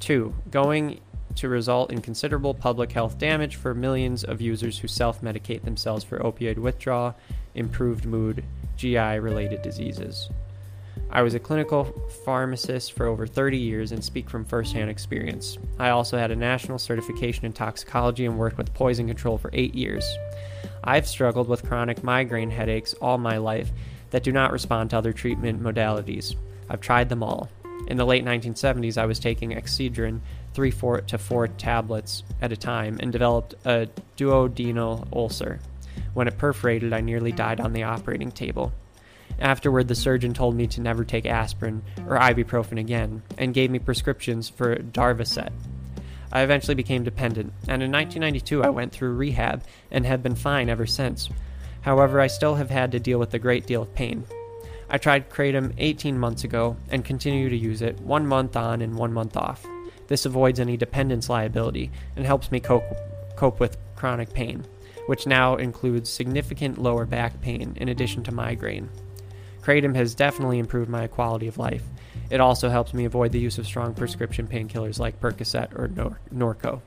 2. 0.00 0.34
going 0.50 0.98
to 1.36 1.48
result 1.48 1.92
in 1.92 2.02
considerable 2.02 2.54
public 2.54 2.90
health 2.90 3.18
damage 3.18 3.54
for 3.54 3.72
millions 3.72 4.24
of 4.24 4.40
users 4.40 4.80
who 4.80 4.88
self 4.88 5.20
medicate 5.20 5.62
themselves 5.62 6.02
for 6.02 6.18
opioid 6.18 6.58
withdrawal, 6.58 7.14
improved 7.54 8.04
mood, 8.04 8.42
GI 8.76 9.20
related 9.20 9.62
diseases. 9.62 10.28
I 11.10 11.22
was 11.22 11.34
a 11.34 11.38
clinical 11.38 11.84
pharmacist 12.24 12.92
for 12.92 13.06
over 13.06 13.26
30 13.26 13.56
years 13.56 13.92
and 13.92 14.04
speak 14.04 14.28
from 14.28 14.44
firsthand 14.44 14.90
experience. 14.90 15.56
I 15.78 15.90
also 15.90 16.18
had 16.18 16.30
a 16.30 16.36
national 16.36 16.78
certification 16.78 17.46
in 17.46 17.52
toxicology 17.52 18.26
and 18.26 18.38
worked 18.38 18.58
with 18.58 18.74
poison 18.74 19.06
control 19.06 19.38
for 19.38 19.50
eight 19.52 19.74
years. 19.74 20.04
I've 20.84 21.06
struggled 21.06 21.48
with 21.48 21.66
chronic 21.66 22.02
migraine 22.02 22.50
headaches 22.50 22.94
all 22.94 23.18
my 23.18 23.38
life 23.38 23.70
that 24.10 24.22
do 24.22 24.32
not 24.32 24.52
respond 24.52 24.90
to 24.90 24.98
other 24.98 25.12
treatment 25.12 25.62
modalities. 25.62 26.34
I've 26.68 26.80
tried 26.80 27.08
them 27.08 27.22
all. 27.22 27.48
In 27.88 27.96
the 27.96 28.06
late 28.06 28.24
1970s, 28.24 28.98
I 28.98 29.06
was 29.06 29.18
taking 29.18 29.52
Excedrin, 29.52 30.20
three 30.54 30.70
four 30.70 31.00
to 31.02 31.18
four 31.18 31.48
tablets 31.48 32.24
at 32.42 32.52
a 32.52 32.56
time, 32.56 32.98
and 33.00 33.12
developed 33.12 33.54
a 33.64 33.88
duodenal 34.16 35.06
ulcer. 35.12 35.60
When 36.14 36.26
it 36.26 36.38
perforated, 36.38 36.92
I 36.92 37.00
nearly 37.00 37.32
died 37.32 37.60
on 37.60 37.72
the 37.72 37.84
operating 37.84 38.32
table. 38.32 38.72
Afterward, 39.38 39.88
the 39.88 39.94
surgeon 39.94 40.32
told 40.32 40.54
me 40.54 40.66
to 40.68 40.80
never 40.80 41.04
take 41.04 41.26
aspirin 41.26 41.82
or 42.06 42.18
ibuprofen 42.18 42.78
again 42.78 43.22
and 43.36 43.54
gave 43.54 43.70
me 43.70 43.78
prescriptions 43.78 44.48
for 44.48 44.76
Darvocet. 44.76 45.52
I 46.32 46.42
eventually 46.42 46.74
became 46.74 47.04
dependent, 47.04 47.52
and 47.68 47.82
in 47.82 47.92
1992 47.92 48.62
I 48.62 48.70
went 48.70 48.92
through 48.92 49.14
rehab 49.14 49.62
and 49.90 50.04
have 50.06 50.22
been 50.22 50.34
fine 50.34 50.68
ever 50.68 50.86
since. 50.86 51.28
However, 51.82 52.20
I 52.20 52.26
still 52.26 52.56
have 52.56 52.70
had 52.70 52.92
to 52.92 53.00
deal 53.00 53.18
with 53.18 53.32
a 53.34 53.38
great 53.38 53.66
deal 53.66 53.82
of 53.82 53.94
pain. 53.94 54.24
I 54.88 54.98
tried 54.98 55.30
Kratom 55.30 55.72
18 55.78 56.18
months 56.18 56.44
ago 56.44 56.76
and 56.90 57.04
continue 57.04 57.48
to 57.48 57.56
use 57.56 57.82
it 57.82 58.00
one 58.00 58.26
month 58.26 58.56
on 58.56 58.82
and 58.82 58.96
one 58.96 59.12
month 59.12 59.36
off. 59.36 59.64
This 60.08 60.26
avoids 60.26 60.60
any 60.60 60.76
dependence 60.76 61.28
liability 61.28 61.90
and 62.14 62.24
helps 62.24 62.52
me 62.52 62.60
cope, 62.60 62.84
cope 63.36 63.58
with 63.58 63.76
chronic 63.96 64.32
pain, 64.32 64.64
which 65.06 65.26
now 65.26 65.56
includes 65.56 66.10
significant 66.10 66.78
lower 66.78 67.04
back 67.04 67.40
pain 67.40 67.76
in 67.76 67.88
addition 67.88 68.22
to 68.24 68.32
migraine. 68.32 68.88
Kratom 69.66 69.96
has 69.96 70.14
definitely 70.14 70.60
improved 70.60 70.88
my 70.88 71.08
quality 71.08 71.48
of 71.48 71.58
life. 71.58 71.82
It 72.30 72.40
also 72.40 72.68
helps 72.68 72.94
me 72.94 73.04
avoid 73.04 73.32
the 73.32 73.40
use 73.40 73.58
of 73.58 73.66
strong 73.66 73.94
prescription 73.94 74.46
painkillers 74.46 75.00
like 75.00 75.18
Percocet 75.18 75.76
or 75.76 75.88
Nor- 75.88 76.20
Norco. 76.32 76.82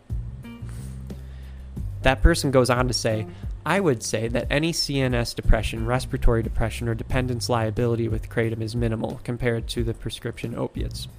That 2.04 2.22
person 2.22 2.52
goes 2.52 2.70
on 2.70 2.88
to 2.88 2.94
say, 2.94 3.28
I 3.66 3.82
would 3.82 4.02
say 4.02 4.30
that 4.30 4.48
any 4.50 4.72
CNS 4.72 5.36
depression, 5.36 5.86
respiratory 5.86 6.42
depression, 6.42 6.88
or 6.88 6.96
dependence 6.96 7.50
liability 7.50 8.08
with 8.08 8.30
kratom 8.30 8.62
is 8.62 8.78
minimal 8.78 9.20
compared 9.26 9.68
to 9.70 9.84
the 9.84 9.94
prescription 9.94 10.56
opiates. 10.56 11.10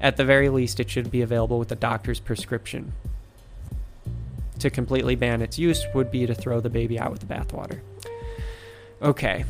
At 0.00 0.16
the 0.16 0.24
very 0.24 0.48
least, 0.48 0.80
it 0.80 0.90
should 0.90 1.08
be 1.08 1.22
available 1.22 1.60
with 1.60 1.70
a 1.70 1.76
doctor's 1.76 2.18
prescription. 2.18 2.94
To 4.58 4.70
completely 4.70 5.14
ban 5.14 5.40
its 5.40 5.56
use 5.56 5.86
would 5.94 6.10
be 6.10 6.26
to 6.26 6.34
throw 6.34 6.60
the 6.60 6.68
baby 6.68 6.98
out 6.98 7.12
with 7.12 7.20
the 7.20 7.32
bathwater. 7.32 7.80
Okay, 9.00 9.44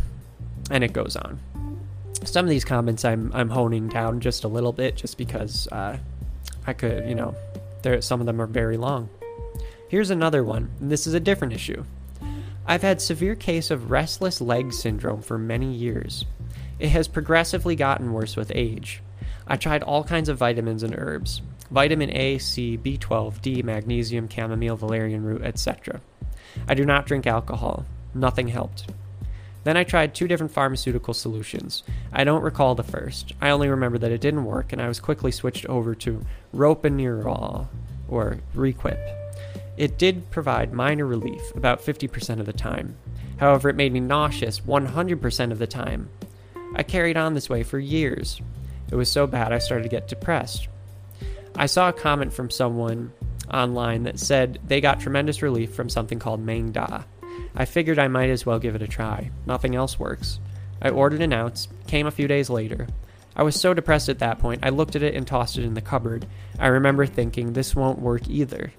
and 0.71 0.85
it 0.85 0.93
goes 0.93 1.17
on. 1.17 1.41
Some 2.25 2.45
of 2.45 2.51
these 2.51 2.65
comments 2.65 3.05
I'm 3.05 3.31
I'm 3.35 3.51
honing 3.51 3.89
down 3.89 4.21
just 4.21 4.45
a 4.45 4.49
little 4.49 4.73
bit, 4.73 4.97
just 4.97 5.19
because 5.19 5.69
uh, 5.69 5.99
I 6.67 6.73
could, 6.73 7.09
you 7.09 7.15
know, 7.15 7.35
there 7.83 8.01
some 8.01 8.21
of 8.21 8.27
them 8.27 8.41
are 8.41 8.47
very 8.47 8.77
long. 8.77 9.09
Here's 9.89 10.11
another 10.11 10.43
one. 10.43 10.71
This 10.81 11.07
is 11.07 11.15
a 11.15 11.21
different 11.21 11.53
issue. 11.53 11.85
I've 12.67 12.83
had 12.83 13.01
severe 13.01 13.35
case 13.35 13.71
of 13.71 13.91
restless 13.91 14.41
leg 14.41 14.73
syndrome 14.73 15.21
for 15.21 15.37
many 15.37 15.73
years. 15.73 16.25
It 16.79 16.89
has 16.89 17.07
progressively 17.09 17.77
gotten 17.77 18.13
worse 18.13 18.37
with 18.37 18.51
age. 18.55 19.03
I 19.47 19.57
tried 19.57 19.83
all 19.83 20.03
kinds 20.03 20.31
of 20.31 20.39
vitamins 20.39 20.83
and 20.83 20.95
herbs. 20.97 21.43
Vitamin 21.71 22.11
A, 22.11 22.39
C, 22.39 22.79
B12, 22.79 23.43
D, 23.43 23.63
magnesium, 23.63 24.29
chamomile, 24.29 24.77
valerian 24.77 25.25
root, 25.25 25.43
etc. 25.43 26.01
I 26.67 26.75
do 26.75 26.85
not 26.85 27.07
drink 27.07 27.27
alcohol. 27.27 27.85
Nothing 28.15 28.49
helped. 28.49 28.91
Then 29.65 29.77
I 29.77 29.85
tried 29.85 30.15
two 30.15 30.29
different 30.29 30.53
pharmaceutical 30.53 31.15
solutions. 31.15 31.83
I 32.13 32.25
don't 32.25 32.43
recall 32.43 32.75
the 32.75 32.83
first. 32.83 33.33
I 33.41 33.51
only 33.51 33.69
remember 33.69 33.99
that 33.99 34.13
it 34.13 34.21
didn't 34.21 34.45
work, 34.45 34.73
and 34.73 34.81
I 34.81 34.89
was 34.89 35.01
quickly 35.01 35.33
switched 35.33 35.67
over 35.67 35.95
to 35.97 36.25
ropinirole, 36.55 37.67
or 38.09 38.39
Requip. 38.55 38.99
It 39.77 39.99
did 39.99 40.31
provide 40.31 40.73
minor 40.73 41.07
relief, 41.07 41.43
about 41.57 41.81
50% 41.81 42.41
of 42.41 42.47
the 42.47 42.53
time. 42.53 42.97
However, 43.39 43.69
it 43.69 43.77
made 43.77 43.93
me 43.93 44.01
nauseous 44.01 44.61
100% 44.61 45.51
of 45.51 45.59
the 45.59 45.67
time. 45.67 46.09
I 46.77 46.83
carried 46.83 47.17
on 47.17 47.35
this 47.35 47.49
way 47.49 47.63
for 47.63 47.79
years. 47.79 48.41
It 48.91 48.97
was 48.97 49.11
so 49.11 49.27
bad 49.27 49.53
I 49.53 49.59
started 49.59 49.85
to 49.85 49.89
get 49.89 50.09
depressed. 50.09 50.69
I 51.57 51.67
saw 51.67 51.89
a 51.89 51.93
comment 51.93 52.33
from 52.33 52.51
someone 52.51 53.13
online 53.53 54.05
that 54.05 54.19
said 54.19 54.59
they 54.67 54.81
got 54.81 55.01
tremendous 55.01 55.43
relief 55.43 55.75
from 55.75 55.89
something 55.89 56.19
called 56.19 56.45
Maeng 56.45 56.73
Da. 56.73 57.03
I 57.55 57.65
figured 57.65 57.99
I 57.99 58.09
might 58.09 58.31
as 58.31 58.45
well 58.45 58.59
give 58.59 58.75
it 58.75 58.83
a 58.83 58.89
try. 58.89 59.31
Nothing 59.47 59.75
else 59.75 59.99
works. 59.99 60.41
I 60.83 60.91
ordered 60.91 61.23
an 61.23 61.33
ounce, 61.33 61.69
came 61.87 62.07
a 62.07 62.11
few 62.11 62.27
days 62.27 62.51
later. 62.51 62.89
I 63.37 63.43
was 63.43 63.59
so 63.59 63.75
depressed 63.75 64.09
at 64.09 64.19
that 64.21 64.39
point, 64.39 64.65
I 64.65 64.71
looked 64.71 64.97
at 64.97 65.03
it 65.03 65.15
and 65.15 65.27
tossed 65.27 65.59
it 65.59 65.65
in 65.65 65.75
the 65.75 65.81
cupboard. 65.81 66.27
I 66.59 66.69
remember 66.69 67.07
thinking, 67.07 67.53
this 67.53 67.75
won't 67.75 67.99
work 67.99 68.29
either. 68.29 68.73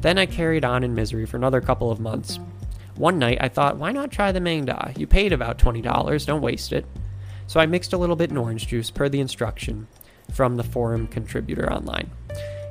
Then 0.00 0.18
I 0.18 0.26
carried 0.26 0.64
on 0.64 0.84
in 0.84 0.94
misery 0.94 1.26
for 1.26 1.36
another 1.36 1.60
couple 1.60 1.90
of 1.90 2.00
months. 2.00 2.38
One 2.94 3.18
night 3.18 3.38
I 3.40 3.48
thought, 3.48 3.76
why 3.76 3.92
not 3.92 4.10
try 4.10 4.32
the 4.32 4.40
Maeng 4.40 4.66
Da? 4.66 4.92
You 4.96 5.06
paid 5.06 5.32
about 5.32 5.58
$20, 5.58 6.26
don't 6.26 6.40
waste 6.40 6.72
it. 6.72 6.86
So 7.46 7.60
I 7.60 7.66
mixed 7.66 7.92
a 7.92 7.98
little 7.98 8.16
bit 8.16 8.30
in 8.30 8.36
orange 8.36 8.66
juice 8.66 8.90
per 8.90 9.08
the 9.08 9.20
instruction 9.20 9.88
from 10.32 10.56
the 10.56 10.64
forum 10.64 11.06
contributor 11.06 11.72
online. 11.72 12.10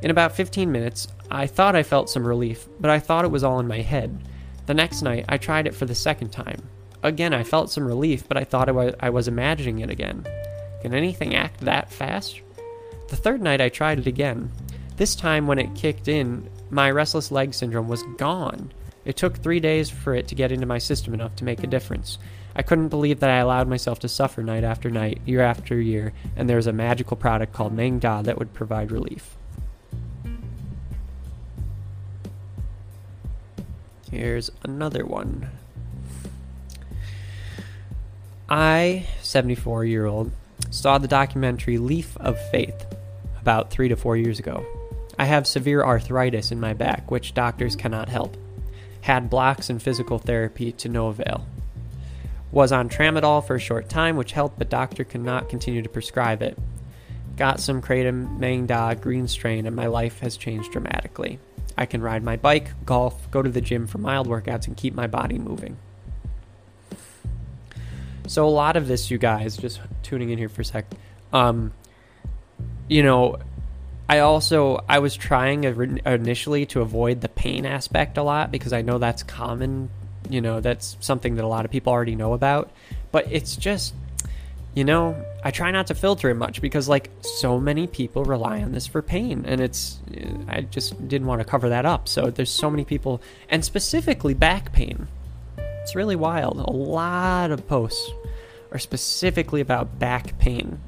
In 0.02 0.12
about 0.12 0.36
15 0.36 0.72
minutes, 0.72 1.08
I 1.32 1.48
thought 1.48 1.76
I 1.76 1.84
felt 1.84 2.10
some 2.10 2.26
relief, 2.26 2.68
but 2.80 2.92
I 2.92 3.00
thought 3.00 3.26
it 3.26 3.32
was 3.32 3.44
all 3.44 3.60
in 3.60 3.68
my 3.68 3.82
head. 3.82 4.22
The 4.68 4.74
next 4.74 5.02
night, 5.02 5.24
I 5.30 5.38
tried 5.38 5.66
it 5.66 5.74
for 5.74 5.86
the 5.86 5.96
second 5.96 6.30
time. 6.30 6.70
Again, 7.02 7.34
I 7.34 7.44
felt 7.44 7.72
some 7.72 7.88
relief, 7.88 8.28
but 8.28 8.36
I 8.36 8.44
thought 8.44 8.68
I 8.68 9.10
was, 9.10 9.28
imagining 9.30 9.80
it 9.80 9.90
again. 9.90 10.28
Can 10.82 10.94
anything 10.94 11.36
act 11.36 11.62
that 11.62 11.90
fast? 11.90 12.42
The 13.08 13.16
third 13.16 13.42
night, 13.42 13.62
I 13.62 13.70
tried 13.70 13.98
it 13.98 14.08
again. 14.08 14.52
This 14.98 15.16
time, 15.16 15.48
when 15.48 15.58
it 15.58 15.74
kicked 15.74 16.10
in, 16.10 16.50
my 16.70 16.92
restless 16.92 17.32
leg 17.32 17.54
syndrome 17.54 17.88
was 17.88 18.04
gone. 18.18 18.74
It 19.06 19.16
took 19.16 19.38
three 19.38 19.62
days 19.62 19.90
for 19.90 20.14
it 20.14 20.28
to 20.28 20.36
get 20.36 20.52
into 20.52 20.66
my 20.66 20.80
system 20.80 21.14
enough 21.14 21.38
to 21.38 21.46
make 21.46 21.64
a 21.64 21.68
difference. 21.68 22.18
I 22.54 22.62
couldn't 22.62 22.90
believe 22.90 23.22
that 23.22 23.30
I 23.30 23.38
allowed 23.38 23.70
myself 23.70 24.00
to 24.00 24.10
suffer 24.10 24.44
night 24.44 24.66
after 24.66 24.90
night, 24.90 25.22
year 25.26 25.42
after 25.42 25.80
year, 25.80 26.12
and 26.36 26.50
there 26.50 26.58
was 26.58 26.68
a 26.68 26.74
magical 26.74 27.16
product 27.16 27.54
called 27.54 27.74
Maeng 27.74 28.02
Da 28.02 28.22
that 28.24 28.38
would 28.38 28.54
provide 28.54 28.92
relief. 28.92 29.37
Here's 34.12 34.50
another 34.64 35.06
one. 35.06 35.50
I, 38.50 39.06
74 39.22 39.86
year 39.86 40.06
old, 40.06 40.32
saw 40.70 40.98
the 40.98 41.08
documentary 41.08 41.78
Leaf 41.78 42.16
of 42.18 42.40
Faith 42.50 42.86
about 43.42 43.70
three 43.70 43.90
to 43.90 43.96
four 43.96 44.16
years 44.16 44.40
ago. 44.40 44.66
I 45.20 45.26
have 45.26 45.48
severe 45.48 45.84
arthritis 45.84 46.52
in 46.52 46.60
my 46.60 46.74
back, 46.74 47.10
which 47.12 47.34
doctors 47.34 47.76
cannot 47.76 48.08
help. 48.08 48.38
Had 49.02 49.30
blocks 49.30 49.70
and 49.70 49.82
physical 49.82 50.20
therapy 50.20 50.72
to 50.74 50.90
no 50.90 51.08
avail. 51.08 51.46
Was 52.52 52.72
on 52.72 52.90
tramadol 52.90 53.46
for 53.46 53.56
a 53.56 53.60
short 53.60 53.90
time, 53.90 54.16
which 54.16 54.32
helped, 54.32 54.58
but 54.58 54.70
doctor 54.70 55.04
could 55.04 55.24
not 55.24 55.50
continue 55.50 55.82
to 55.82 55.90
prescribe 55.90 56.42
it. 56.42 56.58
Got 57.36 57.60
some 57.60 57.82
kratom, 57.82 58.40
Maeng 58.40 58.68
Da, 58.68 58.94
green 58.94 59.28
strain, 59.28 59.66
and 59.66 59.76
my 59.76 59.88
life 59.88 60.20
has 60.20 60.38
changed 60.38 60.72
dramatically. 60.72 61.40
I 61.78 61.86
can 61.86 62.02
ride 62.02 62.24
my 62.24 62.36
bike, 62.36 62.72
golf, 62.86 63.30
go 63.30 63.42
to 63.42 63.50
the 63.50 63.62
gym 63.62 63.86
for 63.88 64.00
mild 64.00 64.28
workouts, 64.28 64.68
and 64.68 64.76
keep 64.76 64.96
my 64.96 65.08
body 65.08 65.38
moving. 65.38 65.78
So 68.28 68.46
a 68.46 68.50
lot 68.50 68.76
of 68.76 68.88
this, 68.88 69.10
you 69.10 69.18
guys, 69.18 69.56
just 69.56 69.80
tuning 70.04 70.30
in 70.30 70.38
here 70.38 70.50
for 70.50 70.62
a 70.62 70.66
sec. 70.66 70.86
Um, 71.32 71.74
you 72.88 73.04
know, 73.04 73.38
I 74.10 74.20
also 74.20 74.84
I 74.88 75.00
was 75.00 75.16
trying 75.16 75.64
initially 75.64 76.66
to 76.68 76.82
avoid 76.82 77.22
the 77.22 77.30
pain 77.30 77.66
aspect 77.66 78.18
a 78.18 78.24
lot 78.24 78.52
because 78.52 78.74
I 78.74 78.82
know 78.82 78.98
that's 78.98 79.24
common. 79.24 79.90
You 80.30 80.42
know, 80.42 80.60
that's 80.60 80.98
something 81.00 81.36
that 81.36 81.46
a 81.46 81.48
lot 81.48 81.64
of 81.64 81.72
people 81.72 81.94
already 81.94 82.16
know 82.16 82.34
about. 82.34 82.72
But 83.12 83.32
it's 83.32 83.56
just, 83.56 83.94
you 84.78 84.84
know, 84.84 85.20
I 85.44 85.50
try 85.50 85.72
not 85.72 85.88
to 85.88 85.96
filter 85.96 86.30
it 86.30 86.36
much 86.36 86.62
because 86.62 86.88
like 86.88 87.10
so 87.22 87.60
many 87.60 87.88
people 87.88 88.24
rely 88.24 88.62
on 88.62 88.74
this 88.74 88.86
for 88.86 89.02
pain, 89.02 89.44
and 89.48 89.60
it's 89.60 90.00
uh, 90.16 90.38
I 90.48 90.62
just 90.62 91.08
didn't 91.08 91.26
want 91.26 91.42
to 91.42 91.46
cover 91.46 91.70
that 91.70 91.84
up. 91.84 92.08
So 92.08 92.30
there's 92.30 92.52
so 92.52 92.70
many 92.70 92.86
people, 92.86 93.20
and 93.50 93.66
specifically 93.66 94.36
back 94.36 94.72
pain. 94.72 95.08
It's 95.58 95.96
really 95.96 96.16
wild. 96.16 96.60
A 96.60 96.70
lot 96.70 97.50
of 97.50 97.68
posts 97.68 98.08
are 98.72 98.78
specifically 98.78 99.62
about 99.62 99.98
back 99.98 100.38
pain. 100.38 100.80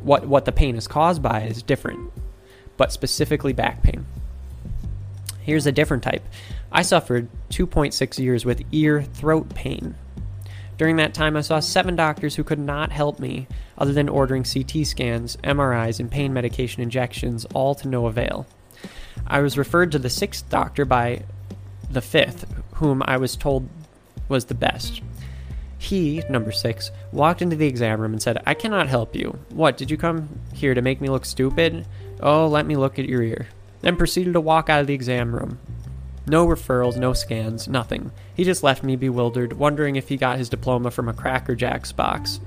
What 0.00 0.26
what 0.26 0.46
the 0.46 0.52
pain 0.52 0.74
is 0.74 0.88
caused 0.88 1.20
by 1.20 1.42
is 1.42 1.62
different, 1.62 2.10
but 2.78 2.90
specifically 2.90 3.52
back 3.52 3.82
pain. 3.82 4.06
Here's 5.40 5.66
a 5.66 5.72
different 5.72 6.02
type. 6.02 6.26
I 6.72 6.80
suffered 6.80 7.28
2.6 7.50 8.18
years 8.18 8.46
with 8.46 8.62
ear 8.72 9.02
throat 9.02 9.50
pain. 9.54 9.94
During 10.78 10.96
that 10.96 11.14
time, 11.14 11.36
I 11.36 11.40
saw 11.40 11.60
seven 11.60 11.96
doctors 11.96 12.36
who 12.36 12.44
could 12.44 12.58
not 12.58 12.92
help 12.92 13.18
me 13.18 13.46
other 13.78 13.92
than 13.92 14.08
ordering 14.08 14.44
CT 14.44 14.86
scans, 14.86 15.36
MRIs, 15.38 16.00
and 16.00 16.10
pain 16.10 16.32
medication 16.32 16.82
injections, 16.82 17.46
all 17.54 17.74
to 17.76 17.88
no 17.88 18.06
avail. 18.06 18.46
I 19.26 19.40
was 19.40 19.56
referred 19.56 19.92
to 19.92 19.98
the 19.98 20.10
sixth 20.10 20.48
doctor 20.50 20.84
by 20.84 21.22
the 21.90 22.02
fifth, 22.02 22.52
whom 22.74 23.02
I 23.06 23.16
was 23.16 23.36
told 23.36 23.68
was 24.28 24.46
the 24.46 24.54
best. 24.54 25.00
He, 25.78 26.22
number 26.28 26.52
six, 26.52 26.90
walked 27.12 27.42
into 27.42 27.56
the 27.56 27.66
exam 27.66 28.00
room 28.00 28.12
and 28.12 28.22
said, 28.22 28.42
I 28.46 28.54
cannot 28.54 28.88
help 28.88 29.14
you. 29.14 29.38
What, 29.50 29.76
did 29.76 29.90
you 29.90 29.96
come 29.96 30.40
here 30.52 30.74
to 30.74 30.82
make 30.82 31.00
me 31.00 31.08
look 31.08 31.24
stupid? 31.24 31.86
Oh, 32.20 32.48
let 32.48 32.66
me 32.66 32.76
look 32.76 32.98
at 32.98 33.08
your 33.08 33.22
ear. 33.22 33.48
Then 33.82 33.96
proceeded 33.96 34.32
to 34.32 34.40
walk 34.40 34.68
out 34.68 34.80
of 34.80 34.86
the 34.86 34.94
exam 34.94 35.34
room. 35.34 35.58
No 36.26 36.46
referrals, 36.46 36.96
no 36.96 37.12
scans, 37.12 37.68
nothing. 37.68 38.10
He 38.34 38.42
just 38.42 38.62
left 38.62 38.82
me 38.82 38.96
bewildered, 38.96 39.52
wondering 39.52 39.96
if 39.96 40.08
he 40.08 40.16
got 40.16 40.38
his 40.38 40.48
diploma 40.48 40.90
from 40.90 41.08
a 41.08 41.12
Cracker 41.12 41.54
Jacks 41.54 41.92
box. 41.92 42.40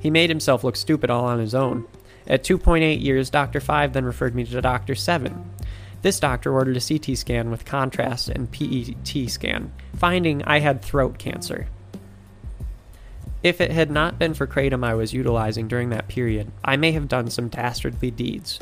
He 0.00 0.10
made 0.10 0.30
himself 0.30 0.64
look 0.64 0.76
stupid 0.76 1.10
all 1.10 1.26
on 1.26 1.38
his 1.38 1.54
own. 1.54 1.86
At 2.26 2.44
2.8 2.44 3.02
years, 3.02 3.30
Dr. 3.30 3.60
5 3.60 3.92
then 3.92 4.04
referred 4.04 4.34
me 4.34 4.44
to 4.44 4.60
Dr. 4.60 4.94
7. 4.94 5.50
This 6.02 6.20
doctor 6.20 6.52
ordered 6.52 6.76
a 6.76 6.80
CT 6.80 7.16
scan 7.18 7.50
with 7.50 7.64
contrast 7.64 8.28
and 8.28 8.50
PET 8.50 9.28
scan, 9.30 9.72
finding 9.96 10.42
I 10.44 10.60
had 10.60 10.82
throat 10.82 11.18
cancer. 11.18 11.68
If 13.42 13.60
it 13.60 13.70
had 13.70 13.90
not 13.90 14.18
been 14.18 14.34
for 14.34 14.46
kratom 14.46 14.84
I 14.84 14.94
was 14.94 15.12
utilizing 15.12 15.68
during 15.68 15.90
that 15.90 16.08
period, 16.08 16.50
I 16.64 16.76
may 16.76 16.92
have 16.92 17.08
done 17.08 17.30
some 17.30 17.48
dastardly 17.48 18.10
deeds. 18.10 18.58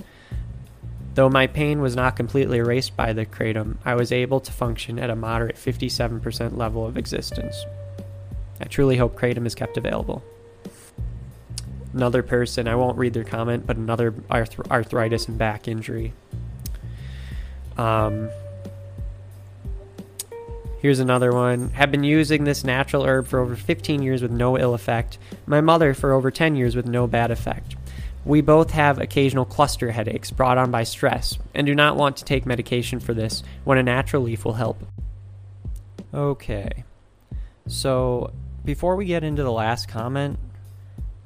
Though 1.15 1.31
my 1.31 1.47
pain 1.47 1.81
was 1.81 1.95
not 1.95 2.17
completely 2.17 2.59
erased 2.59 2.97
by 2.97 3.13
the 3.13 3.25
kratom, 3.25 3.77
I 3.85 3.95
was 3.95 4.11
able 4.11 4.41
to 4.41 4.51
function 4.51 4.99
at 4.99 5.11
a 5.11 5.17
moderate 5.17 5.57
57% 5.57 6.57
level 6.57 6.85
of 6.85 6.97
existence. 6.97 7.65
I 8.61 8.65
truly 8.65 8.97
hope 8.97 9.17
kratom 9.17 9.47
is 9.47 9.55
kept 9.55 9.77
available. 9.77 10.25
Another 11.93 12.25
person, 12.25 12.67
I 12.67 12.75
won't 12.75 12.99
read 12.99 13.13
their 13.13 13.23
comment, 13.23 13.65
but 13.65 13.77
another 13.77 14.13
arth- 14.29 14.59
arthritis 14.69 15.29
and 15.29 15.39
back 15.39 15.69
injury. 15.69 16.13
Um, 17.79 18.31
here's 20.81 20.99
another 20.99 21.31
one. 21.33 21.71
Have 21.71 21.93
been 21.93 22.03
using 22.03 22.43
this 22.43 22.65
natural 22.65 23.05
herb 23.05 23.29
for 23.29 23.39
over 23.39 23.55
15 23.55 24.03
years 24.03 24.23
with 24.23 24.33
no 24.33 24.59
ill 24.59 24.75
effect. 24.75 25.19
My 25.47 25.61
mother 25.61 25.95
for 25.95 26.13
over 26.13 26.33
10 26.33 26.57
years 26.57 26.75
with 26.75 26.87
no 26.87 27.07
bad 27.07 27.31
effect. 27.31 27.74
We 28.25 28.41
both 28.41 28.71
have 28.71 28.99
occasional 28.99 29.45
cluster 29.45 29.91
headaches 29.91 30.31
brought 30.31 30.57
on 30.57 30.71
by 30.71 30.85
stress 30.85 31.39
and 31.55 31.67
do 31.67 31.75
not 31.75 31.97
want 31.97 32.17
to 32.19 32.25
take 32.25 32.47
medication 32.47 33.01
for 33.01 33.13
this 33.13 33.43
when 33.65 33.77
a 33.77 33.83
natural 33.83 34.23
leaf 34.23 34.45
will 34.45 34.55
help. 34.55 34.83
Okay. 36.13 36.85
So, 37.67 38.33
before 38.65 38.97
we 38.97 39.05
get 39.05 39.25
into 39.25 39.43
the 39.43 39.53
last 39.53 39.89
comment, 39.89 40.39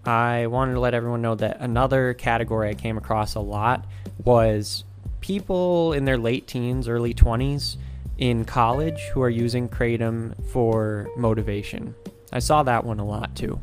I 0.04 0.46
wanted 0.46 0.74
to 0.74 0.80
let 0.80 0.94
everyone 0.94 1.22
know 1.22 1.34
that 1.36 1.60
another 1.60 2.14
category 2.14 2.70
I 2.70 2.74
came 2.74 2.96
across 2.96 3.34
a 3.34 3.40
lot 3.40 3.86
was 4.24 4.84
people 5.20 5.92
in 5.92 6.04
their 6.04 6.18
late 6.18 6.46
teens, 6.46 6.88
early 6.88 7.14
20s 7.14 7.76
in 8.16 8.44
college 8.44 9.00
who 9.12 9.22
are 9.22 9.30
using 9.30 9.68
Kratom 9.68 10.34
for 10.50 11.08
motivation. 11.16 11.94
I 12.32 12.40
saw 12.40 12.62
that 12.64 12.84
one 12.84 12.98
a 12.98 13.04
lot 13.04 13.36
too. 13.36 13.60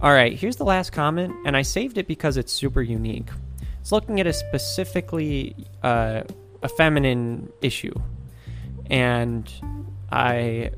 All 0.00 0.12
right, 0.12 0.32
here's 0.38 0.54
the 0.54 0.64
last 0.64 0.90
comment, 0.90 1.34
and 1.44 1.56
I 1.56 1.62
saved 1.62 1.98
it 1.98 2.06
because 2.06 2.36
it's 2.36 2.52
super 2.52 2.80
unique. 2.80 3.26
It's 3.80 3.90
looking 3.90 4.20
at 4.20 4.28
a 4.28 4.32
specifically 4.32 5.56
uh, 5.82 6.22
a 6.62 6.68
feminine 6.68 7.52
issue, 7.62 7.94
and 8.88 9.50
I 10.12 10.70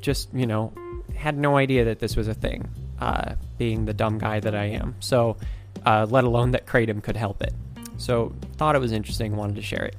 just 0.00 0.32
you 0.32 0.46
know 0.46 0.72
had 1.16 1.36
no 1.36 1.56
idea 1.56 1.86
that 1.86 1.98
this 1.98 2.14
was 2.14 2.28
a 2.28 2.34
thing, 2.34 2.68
uh, 3.00 3.34
being 3.56 3.84
the 3.84 3.92
dumb 3.92 4.16
guy 4.16 4.38
that 4.38 4.54
I 4.54 4.66
am. 4.66 4.94
So, 5.00 5.36
uh, 5.84 6.06
let 6.08 6.22
alone 6.22 6.52
that 6.52 6.64
kratom 6.64 7.02
could 7.02 7.16
help 7.16 7.42
it. 7.42 7.54
So, 7.96 8.32
thought 8.58 8.76
it 8.76 8.78
was 8.80 8.92
interesting, 8.92 9.34
wanted 9.34 9.56
to 9.56 9.62
share 9.62 9.86
it. 9.86 9.96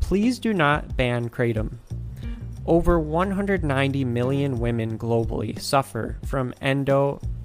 Please 0.00 0.38
do 0.38 0.54
not 0.54 0.96
ban 0.96 1.28
kratom. 1.28 1.74
Over 2.64 2.98
190 2.98 4.04
million 4.06 4.60
women 4.60 4.96
globally 4.96 5.60
suffer 5.60 6.16
from 6.24 6.54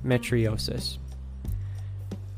endometriosis. 0.07 0.97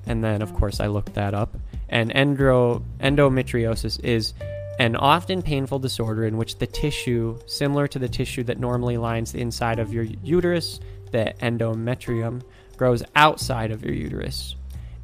And 0.06 0.24
then, 0.24 0.42
of 0.42 0.54
course, 0.54 0.80
I 0.80 0.88
looked 0.88 1.14
that 1.14 1.34
up. 1.34 1.56
And 1.88 2.12
endo- 2.14 2.84
endometriosis 3.00 4.04
is 4.04 4.34
an 4.80 4.96
often 4.96 5.42
painful 5.42 5.80
disorder 5.80 6.26
in 6.26 6.38
which 6.38 6.58
the 6.58 6.68
tissue, 6.68 7.38
similar 7.46 7.88
to 7.88 8.00
the 8.00 8.08
tissue 8.08 8.44
that 8.44 8.60
normally 8.60 8.98
lines 8.98 9.32
the 9.32 9.42
inside 9.42 9.80
of 9.80 9.94
your 9.94 10.04
uterus, 10.24 10.80
the 11.12 11.34
endometrium, 11.42 12.42
grows 12.78 13.04
outside 13.16 13.72
of 13.72 13.84
your 13.84 13.94
uterus. 13.94 14.56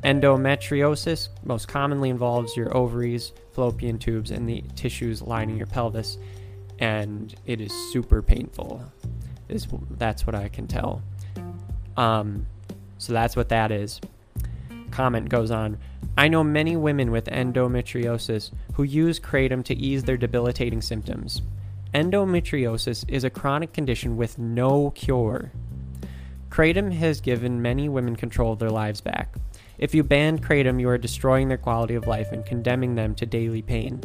Endometriosis 0.04 1.30
most 1.44 1.68
commonly 1.68 2.10
involves 2.10 2.56
your 2.56 2.76
ovaries, 2.76 3.34
fallopian 3.54 3.98
tubes, 3.98 4.32
and 4.32 4.48
the 4.48 4.64
tissues 4.76 5.22
lining 5.22 5.58
your 5.58 5.68
pelvis, 5.68 6.18
and 6.80 7.36
it 7.46 7.60
is 7.60 7.72
super 7.92 8.22
painful. 8.22 8.84
Is 9.50 9.68
that's 9.92 10.26
what 10.26 10.36
I 10.36 10.48
can 10.48 10.68
tell. 10.68 11.02
Um, 11.98 12.46
so 12.98 13.14
that's 13.14 13.36
what 13.36 13.50
that 13.50 13.72
is. 13.72 14.00
Comment 14.92 15.28
goes 15.28 15.52
on. 15.52 15.78
I 16.18 16.28
know 16.28 16.44
many 16.44 16.78
women 16.78 17.12
with 17.12 17.26
endometriosis 17.26 18.52
who 18.74 18.84
use 18.84 19.20
kratom 19.20 19.64
to 19.66 19.76
ease 19.76 20.04
their 20.04 20.18
debilitating 20.18 20.82
symptoms. 20.82 21.42
Endometriosis 21.94 23.04
is 23.08 23.24
a 23.24 23.30
chronic 23.30 23.74
condition 23.74 24.18
with 24.18 24.38
no 24.38 24.92
cure. 24.92 25.52
Kratom 26.50 26.94
has 26.94 27.20
given 27.20 27.62
many 27.62 27.90
women 27.90 28.16
control 28.16 28.54
of 28.54 28.60
their 28.60 28.70
lives 28.70 29.02
back. 29.02 29.36
If 29.78 29.94
you 29.94 30.04
ban 30.04 30.40
kratom, 30.40 30.80
you 30.80 30.88
are 30.88 30.98
destroying 30.98 31.50
their 31.50 31.58
quality 31.58 31.96
of 31.96 32.08
life 32.08 32.32
and 32.32 32.46
condemning 32.46 32.96
them 32.96 33.14
to 33.16 33.26
daily 33.26 33.62
pain. 33.62 34.02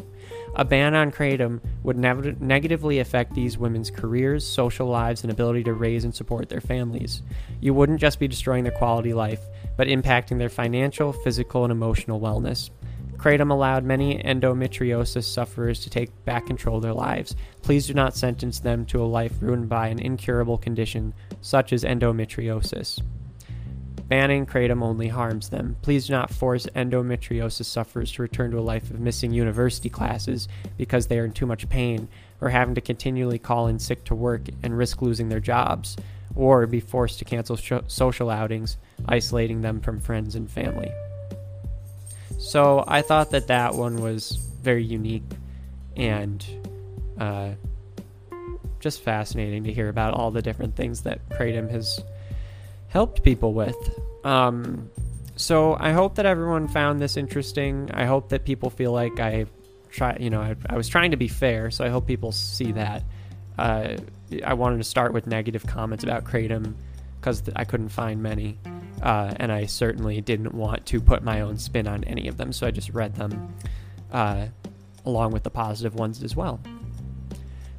A 0.57 0.65
ban 0.65 0.95
on 0.95 1.13
kratom 1.13 1.61
would 1.85 1.97
negatively 1.97 2.99
affect 2.99 3.35
these 3.35 3.57
women's 3.57 3.91
careers, 3.91 4.47
social 4.47 4.89
lives, 4.89 5.23
and 5.23 5.31
ability 5.31 5.65
to 5.65 5.73
raise 5.73 6.05
and 6.05 6.15
support 6.15 6.49
their 6.49 6.61
families. 6.61 7.23
You 7.61 7.73
wouldn't 7.73 8.01
just 8.01 8.19
be 8.19 8.29
destroying 8.29 8.65
their 8.65 8.73
quality 8.73 9.15
life, 9.15 9.41
but 9.77 9.87
impacting 9.87 10.39
their 10.39 10.49
financial, 10.49 11.13
physical, 11.13 11.65
and 11.65 11.71
emotional 11.71 12.21
wellness. 12.21 12.71
Kratom 13.17 13.51
allowed 13.51 13.85
many 13.85 14.19
endometriosis 14.23 15.25
sufferers 15.25 15.81
to 15.81 15.91
take 15.91 16.25
back 16.25 16.47
control 16.47 16.77
of 16.77 16.83
their 16.83 16.95
lives. 16.95 17.37
Please 17.63 17.87
do 17.87 17.95
not 17.95 18.17
sentence 18.17 18.61
them 18.61 18.87
to 18.87 19.03
a 19.03 19.05
life 19.05 19.35
ruined 19.41 19.69
by 19.69 19.89
an 19.89 19.99
incurable 19.99 20.57
condition 20.59 21.15
such 21.43 21.73
as 21.73 21.85
endometriosis. 21.85 23.01
Banning 24.11 24.44
kratom 24.44 24.83
only 24.83 25.07
harms 25.07 25.51
them. 25.51 25.77
Please 25.83 26.09
do 26.09 26.14
not 26.14 26.33
force 26.33 26.66
endometriosis 26.75 27.66
sufferers 27.66 28.11
to 28.11 28.23
return 28.23 28.51
to 28.51 28.59
a 28.59 28.61
life 28.61 28.90
of 28.90 28.99
missing 28.99 29.33
university 29.33 29.88
classes 29.88 30.49
because 30.77 31.07
they 31.07 31.16
are 31.20 31.25
in 31.25 31.33
too 31.33 31.46
much 31.46 31.68
pain, 31.68 32.09
or 32.40 32.49
having 32.49 32.75
to 32.75 32.81
continually 32.81 33.38
call 33.38 33.68
in 33.68 33.79
sick 33.79 34.03
to 34.07 34.16
work 34.16 34.42
and 34.64 34.77
risk 34.77 35.01
losing 35.01 35.29
their 35.29 35.38
jobs, 35.38 35.96
or 36.35 36.66
be 36.66 36.81
forced 36.81 37.20
to 37.20 37.25
cancel 37.25 37.55
sh- 37.55 37.73
social 37.87 38.31
outings 38.31 38.79
isolating 39.07 39.62
them 39.62 39.81
from 39.81 40.01
friends 40.01 40.35
and 40.35 40.51
family. 40.51 40.90
So 42.37 42.83
I 42.88 43.03
thought 43.03 43.31
that 43.31 43.46
that 43.46 43.77
one 43.77 44.03
was 44.03 44.33
very 44.61 44.83
unique 44.83 45.23
and 45.96 46.44
uh, 47.16 47.51
just 48.81 49.03
fascinating 49.03 49.62
to 49.64 49.73
hear 49.73 49.88
about 49.88 50.14
all 50.14 50.33
the 50.33 50.42
different 50.42 50.75
things 50.75 51.03
that 51.03 51.29
Kratom 51.29 51.70
has 51.70 52.01
helped 52.90 53.22
people 53.22 53.55
with. 53.55 53.76
Um, 54.24 54.90
so 55.37 55.76
I 55.81 55.92
hope 55.92 56.16
that 56.16 56.26
everyone 56.26 56.68
found 56.68 57.00
this 57.00 57.16
interesting. 57.16 57.90
I 57.94 58.05
hope 58.05 58.29
that 58.29 58.44
people 58.44 58.68
feel 58.68 58.92
like 58.92 59.18
I 59.18 59.46
try, 59.90 60.16
you 60.20 60.29
know, 60.29 60.42
I, 60.42 60.57
I 60.68 60.76
was 60.76 60.88
trying 60.88 61.12
to 61.12 61.16
be 61.16 61.29
fair. 61.29 61.70
So 61.70 61.85
I 61.85 61.88
hope 61.88 62.07
people 62.07 62.33
see 62.33 62.72
that. 62.72 63.03
Uh, 63.59 63.96
I 64.44 64.55
wanted 64.55 64.79
to 64.79 64.85
start 64.85 65.12
with 65.12 65.26
negative 65.26 65.66
comments 65.66 66.05
about 66.05 66.24
Kratom 66.24 66.74
because 67.20 67.40
th- 67.40 67.57
I 67.57 67.64
couldn't 67.64 67.88
find 67.88 68.22
many. 68.22 68.59
Uh, 69.03 69.33
and 69.37 69.50
I 69.50 69.66
certainly 69.66 70.20
didn't 70.20 70.53
want 70.53 70.85
to 70.87 71.00
put 71.00 71.22
my 71.22 71.40
own 71.40 71.57
spin 71.57 71.87
on 71.87 72.05
any 72.05 72.29
of 72.29 72.37
them, 72.37 72.53
so 72.53 72.66
I 72.66 72.70
just 72.70 72.90
read 72.90 73.14
them 73.14 73.55
uh, 74.12 74.46
along 75.07 75.33
with 75.33 75.42
the 75.42 75.50
positive 75.50 75.94
ones 75.94 76.22
as 76.22 76.37
well. 76.37 76.61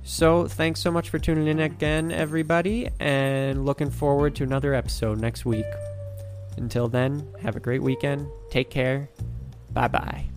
So, 0.03 0.47
thanks 0.47 0.79
so 0.79 0.91
much 0.91 1.09
for 1.09 1.19
tuning 1.19 1.47
in 1.47 1.59
again, 1.59 2.11
everybody, 2.11 2.89
and 2.99 3.65
looking 3.65 3.91
forward 3.91 4.35
to 4.35 4.43
another 4.43 4.73
episode 4.73 5.19
next 5.19 5.45
week. 5.45 5.65
Until 6.57 6.87
then, 6.87 7.27
have 7.41 7.55
a 7.55 7.59
great 7.59 7.81
weekend. 7.81 8.27
Take 8.49 8.69
care. 8.69 9.09
Bye 9.71 9.87
bye. 9.87 10.30